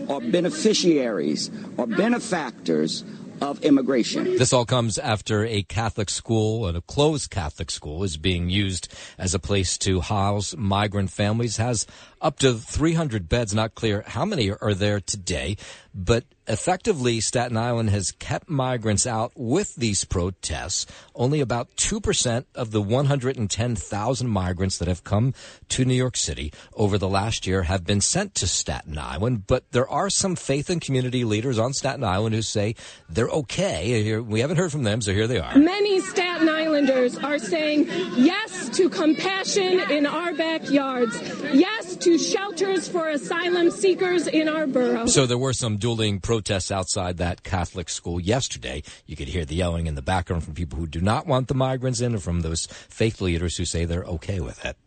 [0.10, 3.04] are beneficiaries or benefactors
[3.42, 4.24] of immigration.
[4.38, 8.94] This all comes after a Catholic school and a closed Catholic school is being used
[9.18, 11.58] as a place to house migrant families.
[11.58, 11.88] Has
[12.22, 13.54] up to 300 beds.
[13.54, 15.58] Not clear how many are there today,
[15.94, 20.86] but effectively Staten Island has kept migrants out with these protests.
[21.16, 25.34] Only about 2% of the 110,000 migrants that have come
[25.70, 29.72] to New York City over the last year have been sent to Staten Island, but
[29.72, 32.76] there are some faith and community leaders on Staten Island who say
[33.10, 34.20] they're okay.
[34.20, 35.58] We haven't heard from them, so here they are.
[35.58, 41.22] Many Staten Islanders are saying yes to compassion in our backyards,
[41.54, 45.06] yes to shelters for asylum seekers in our borough.
[45.06, 48.84] So there were some dueling protests outside that Catholic school yesterday.
[49.06, 51.56] You could hear the yelling in the background from people who do not want the
[51.56, 54.78] migrants in and from those faith leaders who say they're okay with it.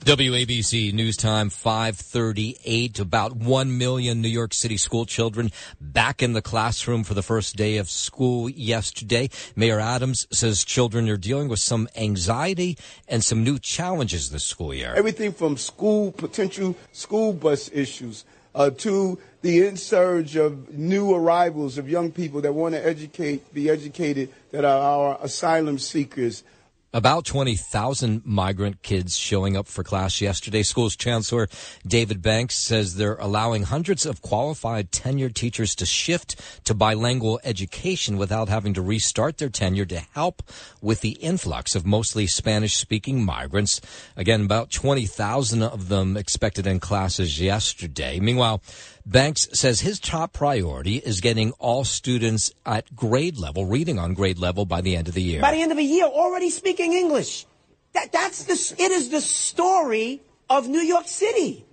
[0.00, 2.98] WABC News Time 538.
[2.98, 7.54] About 1 million New York City school children back in the classroom for the first
[7.56, 9.28] day of school yesterday.
[9.54, 14.72] Mayor Adams says children are dealing with some anxiety and some new challenges this school
[14.72, 14.94] year.
[14.96, 21.90] Everything from school, potential school bus issues, uh, to the insurge of new arrivals of
[21.90, 26.42] young people that want to educate, be educated, that are our asylum seekers.
[26.92, 30.64] About 20,000 migrant kids showing up for class yesterday.
[30.64, 31.48] School's Chancellor
[31.86, 38.16] David Banks says they're allowing hundreds of qualified tenured teachers to shift to bilingual education
[38.16, 40.42] without having to restart their tenure to help
[40.82, 43.80] with the influx of mostly Spanish speaking migrants.
[44.16, 48.18] Again, about 20,000 of them expected in classes yesterday.
[48.18, 48.62] Meanwhile,
[49.06, 54.38] Banks says his top priority is getting all students at grade level, reading on grade
[54.38, 55.40] level by the end of the year.
[55.40, 57.46] By the end of the year, already speaking English.
[57.94, 61.64] That, that's the, it is the story of New York City.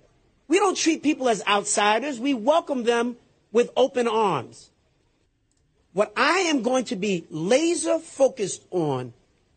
[0.48, 2.18] We don't treat people as outsiders.
[2.18, 3.16] We welcome them
[3.52, 4.70] with open arms.
[5.92, 9.12] What I am going to be laser focused on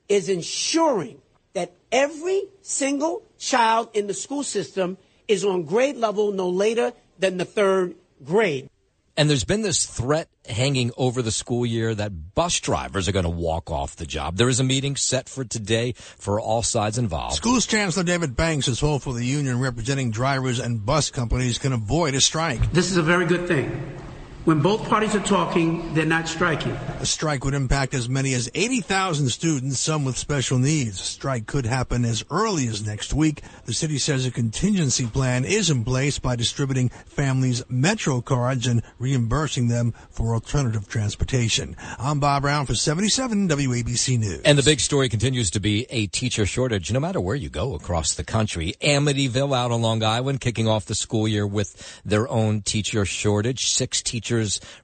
[0.10, 1.22] is ensuring
[1.54, 7.38] that every single child in the school system is on grade level no later than
[7.38, 8.70] the third grade.
[9.18, 13.26] And there's been this threat hanging over the school year that bus drivers are going
[13.26, 14.38] to walk off the job.
[14.38, 17.36] There is a meeting set for today for all sides involved.
[17.36, 22.16] Schools Chancellor David Banks is hopeful the union representing drivers and bus companies can avoid
[22.16, 22.72] a strike.
[22.72, 24.01] This is a very good thing.
[24.44, 26.72] When both parties are talking, they're not striking.
[26.72, 31.00] A strike would impact as many as 80,000 students, some with special needs.
[31.00, 33.44] A strike could happen as early as next week.
[33.66, 38.82] The city says a contingency plan is in place by distributing families Metro cards and
[38.98, 41.76] reimbursing them for alternative transportation.
[42.00, 44.42] I'm Bob Brown for 77 WABC News.
[44.44, 47.76] And the big story continues to be a teacher shortage no matter where you go
[47.76, 48.74] across the country.
[48.82, 53.70] Amityville out on Long Island kicking off the school year with their own teacher shortage.
[53.70, 54.31] Six teachers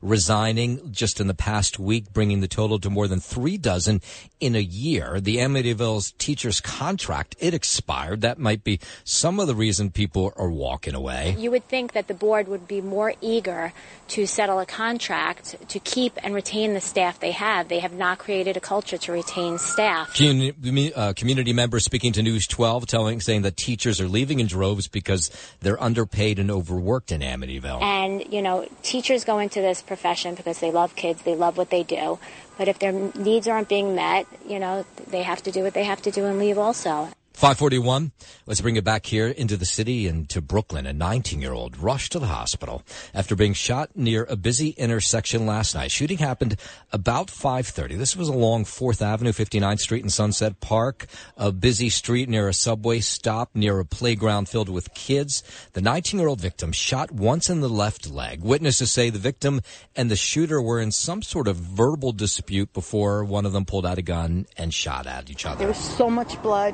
[0.01, 4.01] resigning just in the past week, bringing the total to more than three dozen
[4.39, 5.19] in a year.
[5.19, 8.21] The Amityville's teachers contract, it expired.
[8.21, 11.35] That might be some of the reason people are walking away.
[11.37, 13.73] You would think that the board would be more eager
[14.09, 17.67] to settle a contract to keep and retain the staff they have.
[17.67, 20.13] They have not created a culture to retain staff.
[20.13, 24.47] Community, uh, community members speaking to News 12 telling, saying that teachers are leaving in
[24.47, 25.29] droves because
[25.61, 27.81] they're underpaid and overworked in Amityville.
[27.81, 31.69] And, you know, teachers go into this profession because they love kids, they love what
[31.69, 32.17] they do.
[32.57, 35.83] But if their needs aren't being met, you know, they have to do what they
[35.83, 37.09] have to do and leave also.
[37.37, 38.13] 541.
[38.47, 40.87] Let's bring it back here into the city and to Brooklyn.
[40.87, 42.81] A 19 year old rushed to the hospital
[43.13, 45.91] after being shot near a busy intersection last night.
[45.91, 46.55] Shooting happened
[46.91, 47.95] about 530.
[47.95, 51.05] This was along 4th Avenue, 59th Street and Sunset Park,
[51.37, 55.43] a busy street near a subway stop near a playground filled with kids.
[55.73, 58.41] The 19 year old victim shot once in the left leg.
[58.41, 59.61] Witnesses say the victim
[59.95, 63.85] and the shooter were in some sort of verbal dispute before one of them pulled
[63.85, 65.59] out a gun and shot at each other.
[65.59, 66.73] There was so much blood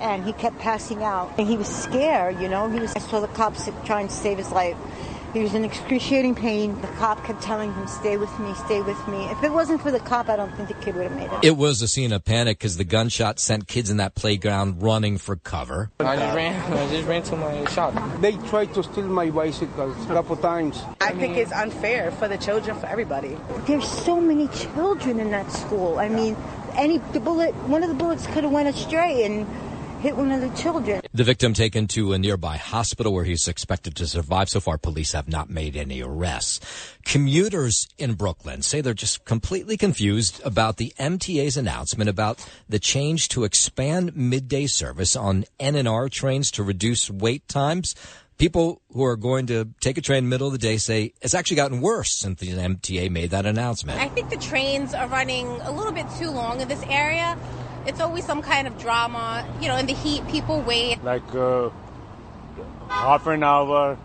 [0.00, 1.32] and he kept passing out.
[1.38, 2.68] And he was scared, you know.
[2.68, 2.92] He was.
[2.94, 4.76] I saw the cops trying to save his life.
[5.32, 6.80] He was in excruciating pain.
[6.80, 9.90] The cop kept telling him, "Stay with me, stay with me." If it wasn't for
[9.90, 11.38] the cop, I don't think the kid would have made it.
[11.42, 15.18] It was a scene of panic because the gunshot sent kids in that playground running
[15.18, 15.90] for cover.
[16.00, 16.72] I just ran.
[16.72, 17.92] I just ran to my shop.
[18.22, 20.80] They tried to steal my bicycle a couple times.
[21.02, 23.36] I think it's unfair for the children, for everybody.
[23.66, 25.98] There's so many children in that school.
[25.98, 26.34] I mean,
[26.76, 29.46] any the bullet, one of the bullets could have went astray and
[30.00, 31.00] hit one of the children.
[31.12, 34.48] The victim taken to a nearby hospital where he's expected to survive.
[34.48, 36.60] So far, police have not made any arrests.
[37.04, 43.28] Commuters in Brooklyn say they're just completely confused about the MTA's announcement about the change
[43.30, 47.94] to expand midday service on NNR trains to reduce wait times.
[48.38, 51.14] People who are going to take a train in the middle of the day say
[51.22, 53.98] it's actually gotten worse since the MTA made that announcement.
[53.98, 57.38] I think the trains are running a little bit too long in this area
[57.86, 59.46] it's always some kind of drama.
[59.60, 61.02] You know, in the heat, people wait.
[61.02, 61.70] Like uh,
[62.88, 63.96] half an hour,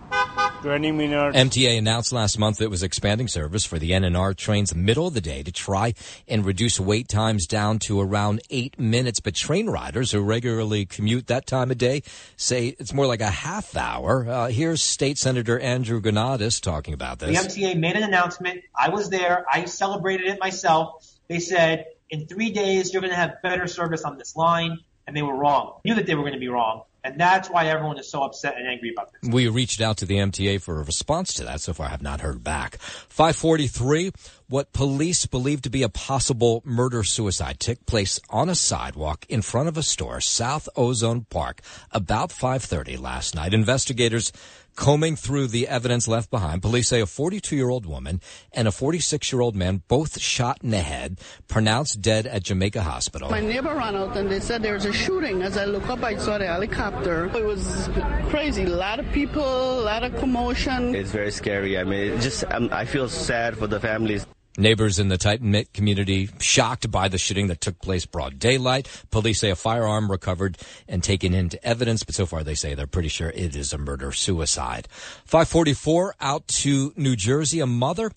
[0.61, 1.37] 20 minutes.
[1.37, 5.21] MTA announced last month it was expanding service for the NNR trains middle of the
[5.21, 5.93] day to try
[6.27, 9.19] and reduce wait times down to around eight minutes.
[9.19, 12.03] But train riders who regularly commute that time of day
[12.37, 14.27] say it's more like a half hour.
[14.27, 17.55] Uh, here's State Senator Andrew Gounardes talking about this.
[17.55, 18.61] The MTA made an announcement.
[18.77, 19.45] I was there.
[19.51, 21.07] I celebrated it myself.
[21.27, 25.15] They said in three days you're going to have better service on this line, and
[25.15, 25.79] they were wrong.
[25.83, 28.57] Knew that they were going to be wrong, and that's why everyone is so upset
[28.57, 29.31] and angry about this.
[29.31, 31.61] We reached out to the MTA for a response to that.
[31.61, 32.77] So far, I have not heard back.
[32.79, 34.11] 543,
[34.51, 39.41] what police believe to be a possible murder suicide took place on a sidewalk in
[39.41, 41.61] front of a store, South Ozone Park,
[41.91, 43.53] about 530 last night.
[43.53, 44.33] Investigators
[44.75, 46.61] combing through the evidence left behind.
[46.61, 48.19] Police say a 42 year old woman
[48.51, 52.81] and a 46 year old man, both shot in the head, pronounced dead at Jamaica
[52.81, 53.29] Hospital.
[53.29, 55.43] My neighbor ran out and they said there was a shooting.
[55.43, 57.25] As I look up, I saw the helicopter.
[57.35, 57.89] It was
[58.29, 58.63] crazy.
[58.63, 60.93] A lot of people, a lot of commotion.
[60.93, 61.77] It's very scary.
[61.77, 64.25] I mean, it just um, I feel sad for the families.
[64.57, 68.87] Neighbors in the tight knit community shocked by the shooting that took place broad daylight.
[69.09, 70.57] Police say a firearm recovered
[70.89, 73.77] and taken into evidence, but so far they say they're pretty sure it is a
[73.77, 74.89] murder suicide.
[75.25, 77.61] 544 out to New Jersey.
[77.61, 78.11] A mother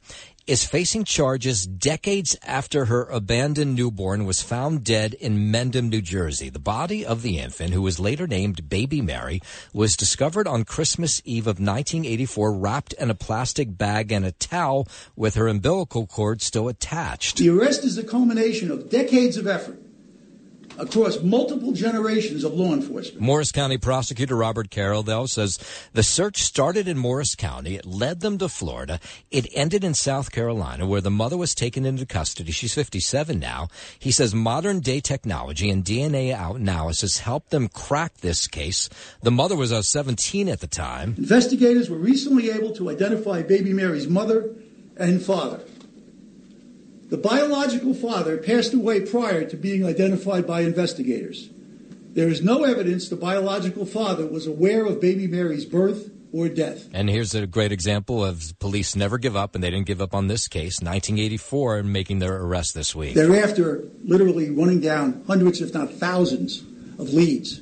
[0.47, 6.51] is facing charges decades after her abandoned newborn was found dead in Mendham, New Jersey.
[6.51, 9.41] The body of the infant, who was later named Baby Mary,
[9.73, 14.87] was discovered on Christmas Eve of 1984 wrapped in a plastic bag and a towel
[15.17, 17.39] with her umbilical cord still attached.
[17.39, 19.84] The arrest is the culmination of decades of effort
[20.79, 23.21] across multiple generations of law enforcement.
[23.21, 25.59] Morris County prosecutor Robert Carroll, though, says
[25.93, 27.77] the search started in Morris County.
[27.77, 29.01] It led them to Florida.
[29.31, 32.53] It ended in South Carolina, where the mother was taken into custody.
[32.53, 33.69] She's 57 now.
[33.99, 38.89] He says modern day technology and DNA analysis helped them crack this case.
[39.23, 41.15] The mother was uh, 17 at the time.
[41.19, 44.55] Investigators were recently able to identify baby Mary's mother
[44.97, 45.61] and father.
[47.15, 51.49] The biological father passed away prior to being identified by investigators.
[52.13, 56.89] There is no evidence the biological father was aware of baby Mary's birth or death.
[56.93, 60.13] And here's a great example of police never give up, and they didn't give up
[60.13, 60.81] on this case.
[60.81, 63.15] 1984, and making their arrest this week.
[63.15, 66.63] Thereafter, literally running down hundreds, if not thousands,
[66.99, 67.61] of leads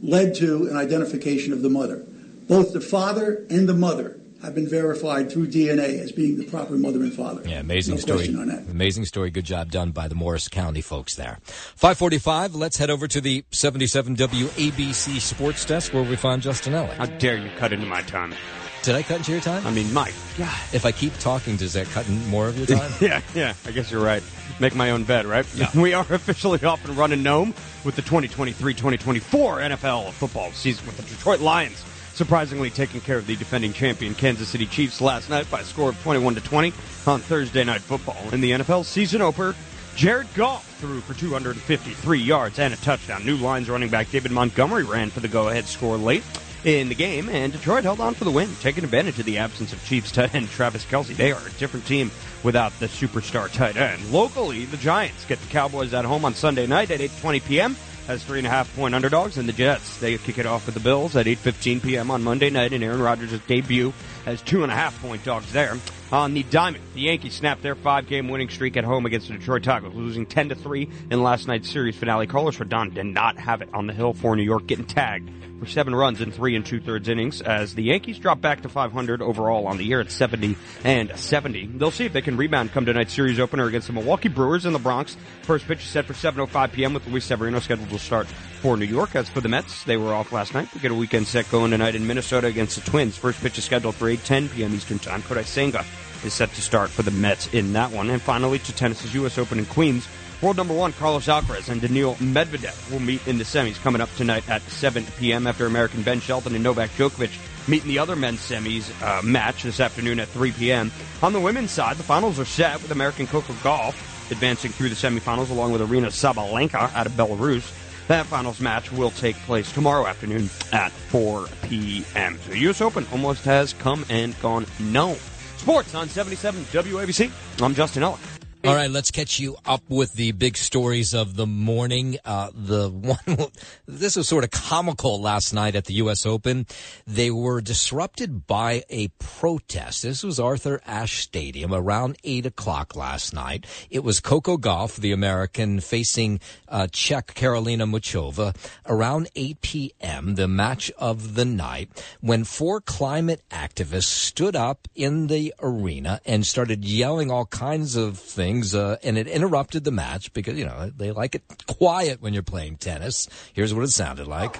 [0.00, 2.02] led to an identification of the mother.
[2.48, 6.74] Both the father and the mother have been verified through DNA as being the proper
[6.74, 7.42] mother and father.
[7.48, 8.18] Yeah, amazing no story.
[8.18, 8.70] question on that.
[8.70, 9.30] Amazing story.
[9.30, 11.38] Good job done by the Morris County folks there.
[11.44, 16.92] 545, let's head over to the 77 WABC Sports Desk where we find Justin Ellick.
[16.94, 18.34] How dare you cut into my time?
[18.82, 19.66] Did I cut into your time?
[19.66, 20.14] I mean, Mike.
[20.38, 20.56] God.
[20.72, 22.92] If I keep talking, does that cut in more of your time?
[23.00, 23.54] yeah, yeah.
[23.64, 24.22] I guess you're right.
[24.60, 25.44] Make my own bed, right?
[25.56, 25.70] Yeah.
[25.74, 27.48] We are officially off and running Noam
[27.84, 31.84] with the 2023-2024 NFL football season with the Detroit Lions
[32.16, 35.90] surprisingly taking care of the defending champion Kansas City Chiefs last night by a score
[35.90, 36.72] of 21 to 20
[37.06, 38.16] on Thursday night football.
[38.32, 39.54] In the NFL season opener,
[39.96, 43.24] Jared Goff threw for 253 yards and a touchdown.
[43.24, 46.22] New Lions running back David Montgomery ran for the go-ahead score late
[46.64, 49.72] in the game, and Detroit held on for the win, taking advantage of the absence
[49.72, 51.14] of Chiefs tight end Travis Kelce.
[51.14, 52.10] They are a different team
[52.42, 54.10] without the superstar tight end.
[54.10, 57.76] Locally, the Giants get the Cowboys at home on Sunday night at 8:20 p.m.
[58.08, 60.74] as three and a half point underdogs, and the Jets they kick it off with
[60.74, 62.10] the Bills at 8:15 p.m.
[62.10, 63.92] on Monday night in Aaron Rodgers' debut
[64.24, 65.76] as two and a half point dogs there.
[66.12, 69.64] On the diamond, the Yankees snapped their five-game winning streak at home against the Detroit
[69.64, 72.28] Tigers, losing 10 to three in last night's series finale.
[72.28, 75.66] Carlos Rodon did not have it on the hill for New York, getting tagged for
[75.66, 79.66] seven runs in three and two-thirds innings as the Yankees drop back to 500 overall
[79.66, 81.66] on the year at 70 and 70.
[81.66, 84.72] They'll see if they can rebound come tonight's series opener against the Milwaukee Brewers in
[84.72, 85.16] the Bronx.
[85.42, 86.94] First pitch is set for 7:05 p.m.
[86.94, 88.26] with Luis Severino scheduled to start
[88.60, 89.16] for New York.
[89.16, 90.72] As for the Mets, they were off last night.
[90.74, 93.16] We get a weekend set going tonight in Minnesota against the Twins.
[93.16, 94.74] First pitch is scheduled for 8:10 p.m.
[94.74, 95.22] Eastern Time.
[95.22, 95.84] Kodai Senga
[96.24, 98.10] is set to start for the Mets in that one.
[98.10, 99.38] And finally, to tennis's U.S.
[99.38, 100.06] Open in Queens.
[100.42, 104.14] World number one Carlos Alcaraz and Daniil Medvedev will meet in the semis coming up
[104.16, 105.46] tonight at 7 p.m.
[105.46, 109.62] after American Ben Shelton and Novak Djokovic meet in the other men's semis uh, match
[109.62, 110.92] this afternoon at 3 p.m.
[111.22, 113.94] On the women's side, the finals are set with American Coco Gauff
[114.30, 117.72] advancing through the semifinals along with Aryna Sabalenka out of Belarus.
[118.08, 122.38] That finals match will take place tomorrow afternoon at 4 p.m.
[122.44, 122.80] So the U.S.
[122.80, 125.18] Open almost has come and gone Noam.
[125.66, 127.28] Sports on 77 WABC.
[127.60, 128.35] I'm Justin Ellick.
[128.66, 132.18] All right, let's catch you up with the big stories of the morning.
[132.24, 133.18] Uh, the one,
[133.86, 136.26] this was sort of comical last night at the U.S.
[136.26, 136.66] Open.
[137.06, 140.02] They were disrupted by a protest.
[140.02, 143.66] This was Arthur Ashe Stadium around eight o'clock last night.
[143.88, 150.48] It was Coco Gauff, the American, facing uh, Czech Karolina Muchova around 8 p.m., the
[150.48, 151.88] match of the night,
[152.20, 158.18] when four climate activists stood up in the arena and started yelling all kinds of
[158.18, 162.22] things things, uh, and it interrupted the match because, you know, they like it quiet
[162.22, 163.28] when you're playing tennis.
[163.52, 164.56] Here's what it sounded like.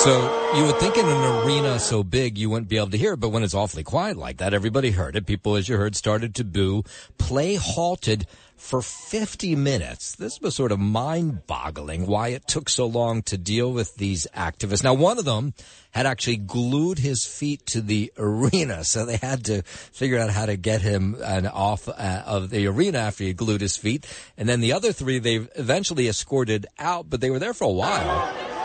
[0.00, 3.12] So You would think in an arena so big you wouldn't be able to hear
[3.12, 5.26] it, but when it's awfully quiet like that, everybody heard it.
[5.26, 6.84] People, as you heard, started to boo.
[7.18, 8.26] Play halted
[8.58, 10.16] for 50 minutes.
[10.16, 14.26] This was sort of mind boggling why it took so long to deal with these
[14.36, 14.84] activists.
[14.84, 15.54] Now, one of them
[15.92, 20.46] had actually glued his feet to the arena, so they had to figure out how
[20.46, 24.06] to get him uh, off uh, of the arena after he glued his feet.
[24.36, 27.72] And then the other three they eventually escorted out, but they were there for a
[27.72, 28.57] while.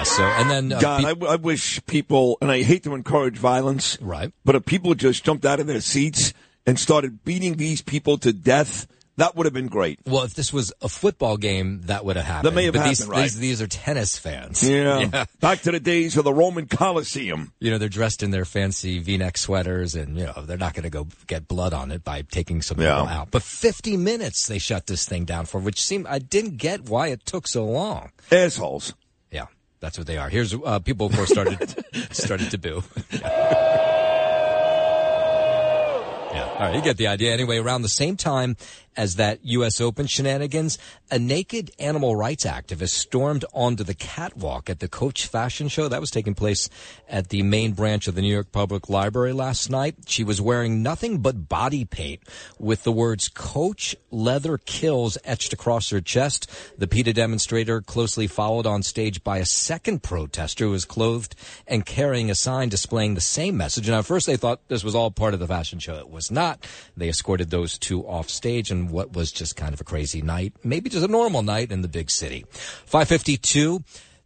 [0.00, 0.04] Yeah.
[0.04, 3.98] So, and then uh, God, I, I wish people, and I hate to encourage violence,
[4.00, 4.32] right?
[4.44, 6.32] But if people just jumped out of their seats
[6.66, 8.86] and started beating these people to death,
[9.16, 9.98] that would have been great.
[10.06, 12.46] Well, if this was a football game, that would have happened.
[12.46, 13.22] That may have but happened, these, right?
[13.24, 14.62] These, these are tennis fans.
[14.70, 15.26] Yeah.
[15.40, 17.52] Back to the days of the Roman Colosseum.
[17.60, 20.84] You know, they're dressed in their fancy V-neck sweaters, and you know they're not going
[20.84, 22.94] to go get blood on it by taking some Yeah.
[23.00, 23.30] people out.
[23.30, 27.08] But 50 minutes they shut this thing down for, which seemed I didn't get why
[27.08, 28.12] it took so long.
[28.32, 28.94] Assholes.
[29.80, 30.28] Yeah, that's what they are.
[30.28, 31.58] Here's uh, people, of course, started
[32.12, 32.82] started to boo.
[36.32, 36.44] Yeah.
[36.44, 37.32] All right, you get the idea.
[37.32, 38.56] Anyway, around the same time
[38.96, 39.80] as that U.S.
[39.80, 40.78] Open shenanigans,
[41.10, 45.88] a naked animal rights activist stormed onto the catwalk at the Coach Fashion Show.
[45.88, 46.68] That was taking place
[47.08, 49.94] at the main branch of the New York Public Library last night.
[50.06, 52.20] She was wearing nothing but body paint
[52.58, 56.50] with the words Coach Leather Kills etched across her chest.
[56.78, 61.34] The PETA demonstrator closely followed on stage by a second protester who was clothed
[61.66, 63.88] and carrying a sign displaying the same message.
[63.88, 65.96] And at first they thought this was all part of the fashion show.
[65.96, 66.66] It was not.
[66.96, 70.54] They escorted those two off stage and what was just kind of a crazy night,
[70.64, 72.44] maybe just a normal night in the big city.
[72.86, 73.82] 552.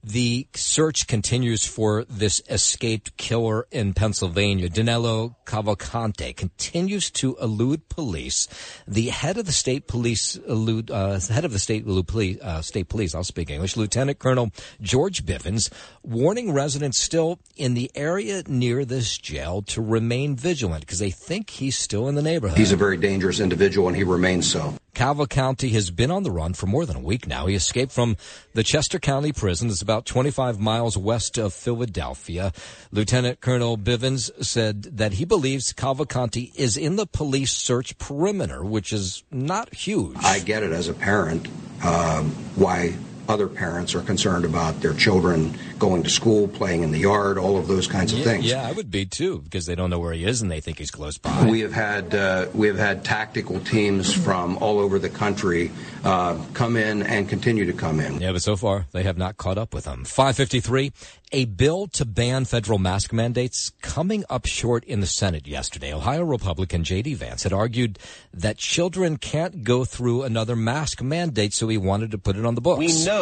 [0.06, 4.68] The search continues for this escaped killer in Pennsylvania.
[4.68, 8.46] Danilo Cavalcante continues to elude police.
[8.86, 12.90] The head of the state police elude, uh, head of the state police, uh, state
[12.90, 14.50] police, I'll speak English, Lieutenant Colonel
[14.82, 20.98] George Bivens, warning residents still in the area near this jail to remain vigilant because
[20.98, 22.58] they think he's still in the neighborhood.
[22.58, 24.74] He's a very dangerous individual, and he remains so.
[24.94, 27.46] Cavalcante has been on the run for more than a week now.
[27.46, 28.16] He escaped from
[28.54, 29.68] the Chester County Prison.
[29.68, 32.52] It's about 25 miles west of Philadelphia.
[32.90, 38.92] Lieutenant Colonel Bivens said that he believes Cavalcante is in the police search perimeter, which
[38.92, 40.16] is not huge.
[40.22, 41.48] I get it as a parent
[41.82, 42.94] um, why
[43.28, 47.56] other parents are concerned about their children going to school, playing in the yard, all
[47.56, 48.44] of those kinds of yeah, things.
[48.44, 50.78] yeah, I would be too because they don't know where he is and they think
[50.78, 51.48] he's close by.
[51.48, 55.70] We have had uh, we have had tactical teams from all over the country
[56.04, 58.20] uh, come in and continue to come in.
[58.20, 60.04] Yeah, but so far they have not caught up with him.
[60.04, 60.92] 553,
[61.32, 65.92] a bill to ban federal mask mandates coming up short in the Senate yesterday.
[65.92, 67.14] Ohio Republican J.D.
[67.14, 67.98] Vance had argued
[68.32, 72.54] that children can't go through another mask mandate, so he wanted to put it on
[72.54, 72.78] the books.
[72.78, 73.13] We know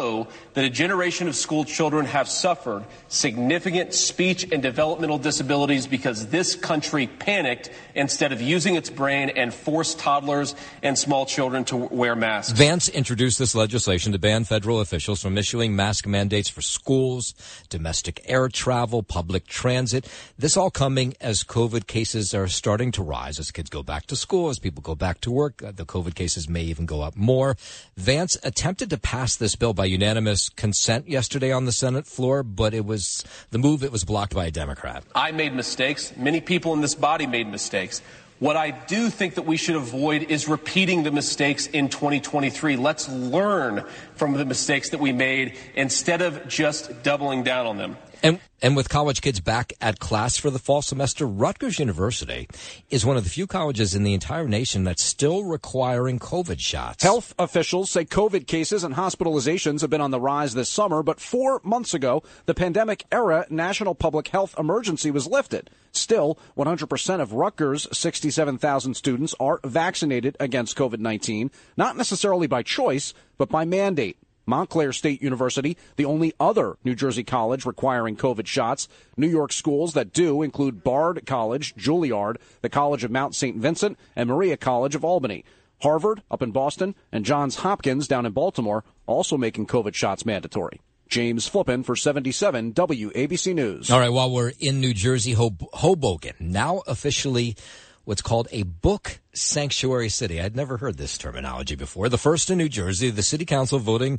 [0.55, 6.55] that a generation of school children have suffered significant speech and developmental disabilities because this
[6.55, 12.17] country panicked instead of using its brain and forced toddlers and small children to wear
[12.17, 12.53] masks.
[12.59, 17.35] Vance introduced this legislation to ban federal officials from issuing mask mandates for schools,
[17.69, 20.09] domestic air travel, public transit.
[20.39, 24.17] This all coming as COVID cases are starting to rise as kids go back to
[24.17, 25.63] school, as people go back to work.
[25.63, 27.57] Uh, The COVID cases may even go up more.
[27.97, 32.75] Vance attempted to pass this bill by unanimous consent yesterday on the Senate floor, but
[32.75, 33.83] it was the move.
[33.83, 35.05] It was blocked by a Democrat.
[35.15, 36.13] I made mistakes.
[36.17, 38.03] Many people in this body made mistakes.
[38.39, 42.77] What I do think that we should avoid is repeating the mistakes in 2023.
[42.77, 43.85] Let's learn
[44.17, 47.97] from the mistakes that we made instead of just doubling down on them.
[48.23, 52.49] And and with college kids back at class for the fall semester, Rutgers University
[52.89, 57.03] is one of the few colleges in the entire nation that's still requiring COVID shots.
[57.03, 61.19] Health officials say COVID cases and hospitalizations have been on the rise this summer, but
[61.19, 65.69] four months ago, the pandemic era national public health emergency was lifted.
[65.91, 73.15] Still, 100% of Rutgers' 67,000 students are vaccinated against COVID 19, not necessarily by choice,
[73.37, 74.17] but by mandate.
[74.53, 78.87] Montclair State University, the only other New Jersey college requiring COVID shots.
[79.17, 83.57] New York schools that do include Bard College, Juilliard, the College of Mount St.
[83.57, 85.47] Vincent, and Maria College of Albany.
[85.81, 90.83] Harvard, up in Boston, and Johns Hopkins down in Baltimore, also making COVID shots mandatory.
[91.09, 93.91] James Flippin for 77 WABC News.
[93.91, 97.57] All right, while we're in New Jersey, Hob- Hoboken now officially
[98.05, 100.41] what's called a book sanctuary city.
[100.41, 102.09] I'd never heard this terminology before.
[102.09, 104.19] The first in New Jersey, the city council voting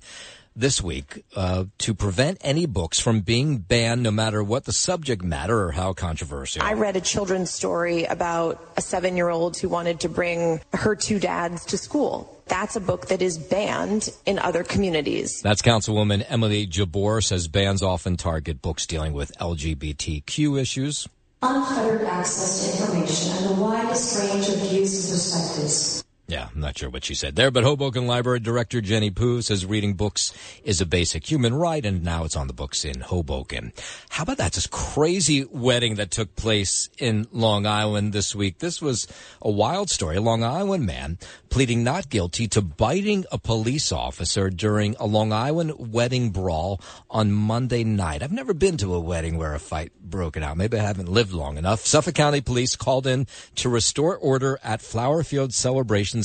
[0.55, 5.23] this week uh, to prevent any books from being banned, no matter what the subject
[5.23, 6.61] matter or how controversial.
[6.61, 10.95] I read a children's story about a seven year old who wanted to bring her
[10.95, 12.29] two dads to school.
[12.47, 15.41] That's a book that is banned in other communities.
[15.41, 21.07] That's Councilwoman Emily Jabbour says bans often target books dealing with LGBTQ issues.
[21.45, 26.05] Unfettered access to information and the widest range of views and perspectives.
[26.33, 29.67] Yeah, I'm not sure what she said there, but Hoboken Library Director Jenny Poo says
[29.67, 33.71] reading books is a basic human right, and now it's on the books in Hoboken.
[34.09, 34.53] How about that?
[34.53, 38.57] This crazy wedding that took place in Long Island this week.
[38.57, 39.07] This was
[39.43, 40.15] a wild story.
[40.15, 41.19] A Long Island man
[41.51, 46.81] pleading not guilty to biting a police officer during a Long Island wedding brawl
[47.11, 48.23] on Monday night.
[48.23, 50.57] I've never been to a wedding where a fight broken out.
[50.57, 51.85] Maybe I haven't lived long enough.
[51.85, 55.53] Suffolk County Police called in to restore order at Flowerfield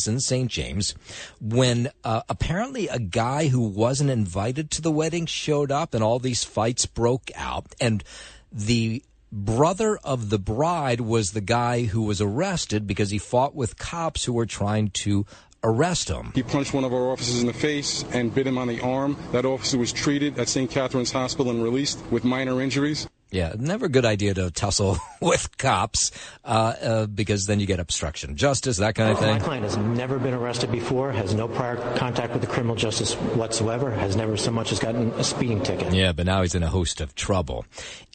[0.06, 0.50] In St.
[0.50, 0.94] James
[1.40, 6.18] when uh, apparently a guy who wasn't invited to the wedding showed up and all
[6.18, 7.74] these fights broke out.
[7.80, 8.04] And
[8.52, 13.78] the brother of the bride was the guy who was arrested because he fought with
[13.78, 15.26] cops who were trying to
[15.64, 16.32] arrest him.
[16.34, 19.16] He punched one of our officers in the face and bit him on the arm.
[19.32, 20.70] That officer was treated at St.
[20.70, 23.08] Catherine's Hospital and released with minor injuries.
[23.30, 26.10] Yeah, never a good idea to tussle with cops
[26.44, 29.32] uh, uh, because then you get obstruction justice, that kind of thing.
[29.32, 33.12] My client has never been arrested before, has no prior contact with the criminal justice
[33.14, 35.92] whatsoever, has never so much as gotten a speeding ticket.
[35.92, 37.66] Yeah, but now he's in a host of trouble.